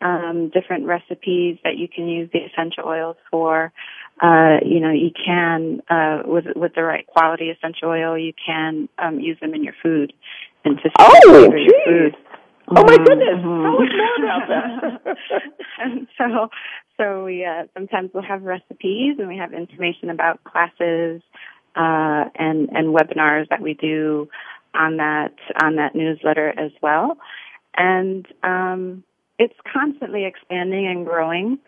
[0.02, 3.72] um, different recipes that you can use the essential oils for.
[4.20, 8.88] Uh, you know, you can uh, with with the right quality essential oil, you can
[8.98, 10.12] um, use them in your food
[10.64, 12.16] and to oh, your food.
[12.68, 13.28] Oh my goodness!
[13.36, 13.82] Mm-hmm.
[13.82, 14.48] Us more about
[15.04, 15.16] that.
[15.78, 16.48] and so,
[16.96, 21.22] so we uh, sometimes we'll have recipes and we have information about classes
[21.76, 24.28] uh, and and webinars that we do
[24.74, 27.18] on that on that newsletter as well.
[27.76, 29.04] And um,
[29.38, 31.58] it's constantly expanding and growing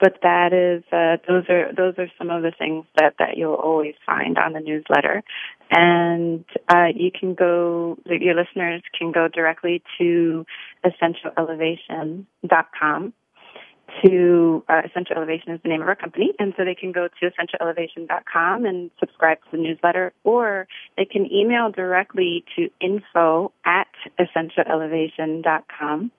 [0.00, 3.52] but that is uh, those are those are some of the things that that you'll
[3.54, 5.22] always find on the newsletter.
[5.70, 10.46] And uh, you can go your listeners can go directly to
[10.84, 13.12] essentialelevation.com
[14.04, 17.08] to uh, Essential Elevation is the name of our company, and so they can go
[17.08, 23.88] to essentialelevation.com and subscribe to the newsletter, or they can email directly to info at
[24.18, 26.12] essentialelevation.com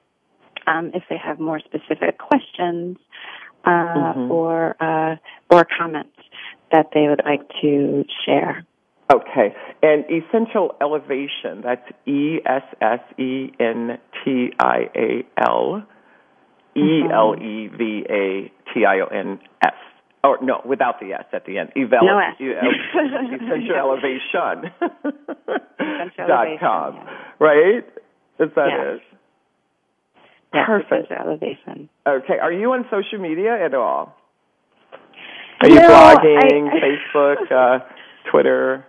[0.67, 2.97] um, if they have more specific questions
[3.65, 4.31] uh, mm-hmm.
[4.31, 5.15] or uh,
[5.49, 6.17] or comments
[6.71, 8.65] that they would like to share.
[9.13, 9.53] Okay,
[9.83, 11.61] and essential elevation.
[11.63, 15.83] That's E S S E N T I A L
[16.75, 19.73] E L E V A T I O N S.
[20.23, 21.71] Or no, without the S at the end.
[21.75, 22.35] Evel- no S.
[22.39, 24.71] essential elevation.
[26.27, 26.95] Dot com.
[26.95, 27.09] yeah.
[27.39, 27.85] Right?
[28.39, 28.99] Is that Yes.
[28.99, 29.17] it?
[30.53, 31.05] Yes, Perfect.
[31.11, 31.89] Essential elevation.
[32.07, 32.37] Okay.
[32.41, 34.15] Are you on social media at all?
[35.61, 36.79] Are you No, blogging, I-
[37.15, 37.79] Facebook, uh,
[38.31, 38.85] Twitter?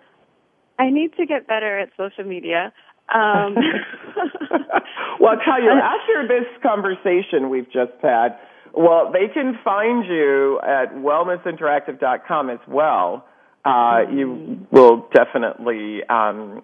[0.79, 2.73] I need to get better at social media.
[3.15, 3.55] Um,
[5.21, 8.39] well, I'll tell you, after this conversation we've just had,
[8.75, 13.27] well, they can find you at wellnessinteractive.com as well.
[13.65, 16.63] Uh, you will definitely, um,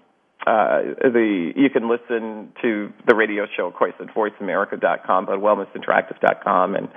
[0.48, 6.74] uh, the, you can listen to the radio show, of course, at voiceamerica.com, but wellnessinteractive.com.
[6.74, 6.88] And,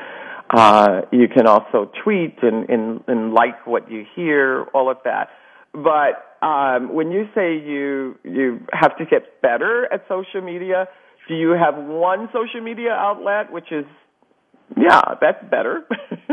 [0.50, 5.30] uh, you can also tweet and, and, and like what you hear, all of that.
[5.74, 10.88] But um, when you say you you have to get better at social media,
[11.28, 13.86] do you have one social media outlet which is
[14.76, 15.88] Yeah, that's better.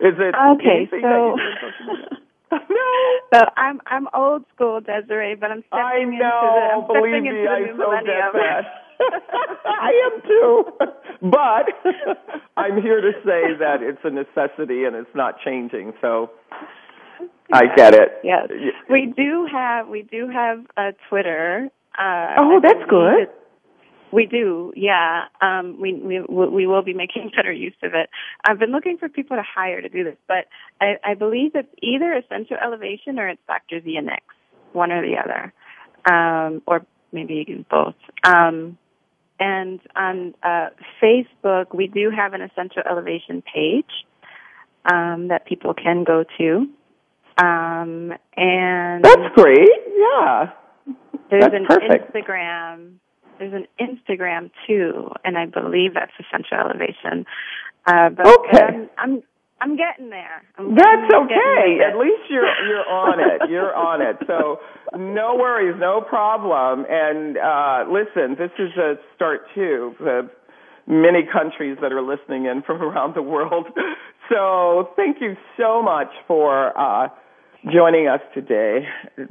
[0.00, 0.88] Is it okay?
[0.90, 1.36] So.
[2.52, 2.58] No.
[3.34, 6.04] So I'm I'm old school, Desiree, but I'm stepping I know.
[6.04, 8.32] into the I'm Believe stepping me, into the I new so millennium.
[9.66, 10.64] I am too.
[11.22, 11.66] But
[12.56, 15.92] I'm here to say that it's a necessity and it's not changing.
[16.00, 16.30] So
[17.52, 18.12] I get it.
[18.22, 18.48] Yes,
[18.88, 21.68] we do have we do have a Twitter.
[21.98, 23.28] Uh, Oh, that's good.
[24.16, 25.24] We do, yeah.
[25.42, 28.08] Um, we we we will be making better use of it.
[28.42, 30.46] I've been looking for people to hire to do this, but
[30.80, 33.78] I, I believe it's either Essential Elevation or it's Dr.
[33.82, 34.22] Zianix,
[34.72, 35.52] one or the other,
[36.10, 37.94] um, or maybe even both.
[38.24, 38.78] Um,
[39.38, 40.68] and on uh,
[41.02, 44.06] Facebook, we do have an Essential Elevation page
[44.90, 46.66] um, that people can go to.
[47.36, 49.68] Um, and That's great.
[49.94, 50.52] Yeah.
[51.28, 52.14] there's That's an perfect.
[52.14, 52.94] Instagram.
[53.38, 57.26] There's an Instagram too, and I believe that's Essential Elevation.
[57.86, 58.62] Uh, but, Okay.
[58.66, 59.22] I'm, I'm
[59.58, 60.42] I'm getting there.
[60.58, 61.78] I'm That's getting- okay.
[61.78, 63.48] with At least you're you're on it.
[63.50, 64.16] You're on it.
[64.26, 64.58] So
[64.94, 66.84] no worries, no problem.
[66.90, 69.94] And uh, listen, this is a start too.
[69.98, 70.28] The
[70.86, 73.66] many countries that are listening in from around the world.
[74.28, 77.08] So thank you so much for uh,
[77.72, 78.80] joining us today,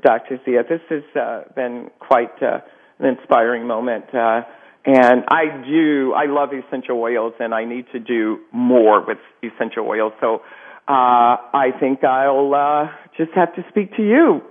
[0.01, 0.39] Dr.
[0.43, 0.63] Zia.
[0.63, 2.59] This has uh, been quite uh,
[2.99, 4.05] an inspiring moment.
[4.13, 4.41] Uh,
[4.85, 9.87] and I do, I love essential oils and I need to do more with essential
[9.87, 10.13] oils.
[10.21, 10.41] So,
[10.87, 14.41] uh, I think I'll, uh, just have to speak to you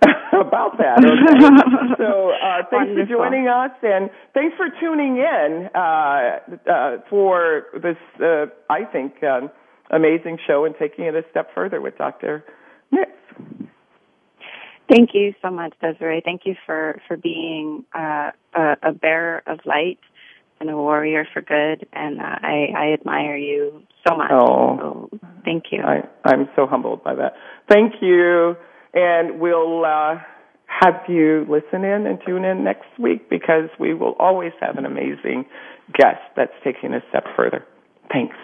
[0.32, 1.04] about that.
[1.04, 1.96] Okay?
[1.98, 3.06] so, uh, thanks Wonderful.
[3.06, 9.22] for joining us and thanks for tuning in, uh, uh, for this, uh, I think,
[9.24, 9.50] um,
[9.90, 12.44] amazing show and taking it a step further with Dr.
[12.92, 13.10] Nix.
[14.90, 16.20] Thank you so much, Desiree.
[16.24, 20.00] Thank you for for being uh, a, a bearer of light
[20.60, 21.86] and a warrior for good.
[21.92, 24.30] And uh, I, I admire you so much.
[24.32, 25.08] Oh.
[25.12, 25.80] So thank you.
[25.82, 27.34] I, I'm so humbled by that.
[27.68, 28.56] Thank you.
[28.92, 30.16] And we'll uh,
[30.66, 34.84] have you listen in and tune in next week because we will always have an
[34.84, 35.46] amazing
[35.94, 37.64] guest that's taking a step further.
[38.12, 38.36] Thanks.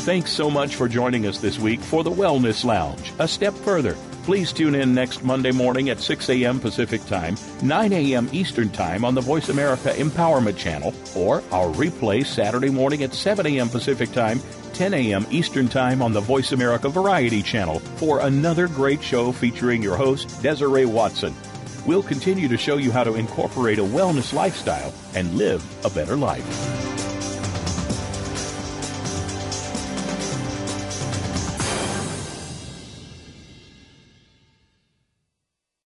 [0.00, 3.12] Thanks so much for joining us this week for the Wellness Lounge.
[3.18, 3.94] A step further.
[4.22, 6.58] Please tune in next Monday morning at 6 a.m.
[6.58, 8.28] Pacific Time, 9 a.m.
[8.32, 13.46] Eastern Time on the Voice America Empowerment Channel, or our replay Saturday morning at 7
[13.46, 13.68] a.m.
[13.68, 14.40] Pacific Time,
[14.72, 15.26] 10 a.m.
[15.30, 20.42] Eastern Time on the Voice America Variety Channel for another great show featuring your host,
[20.42, 21.34] Desiree Watson.
[21.84, 26.16] We'll continue to show you how to incorporate a wellness lifestyle and live a better
[26.16, 27.09] life.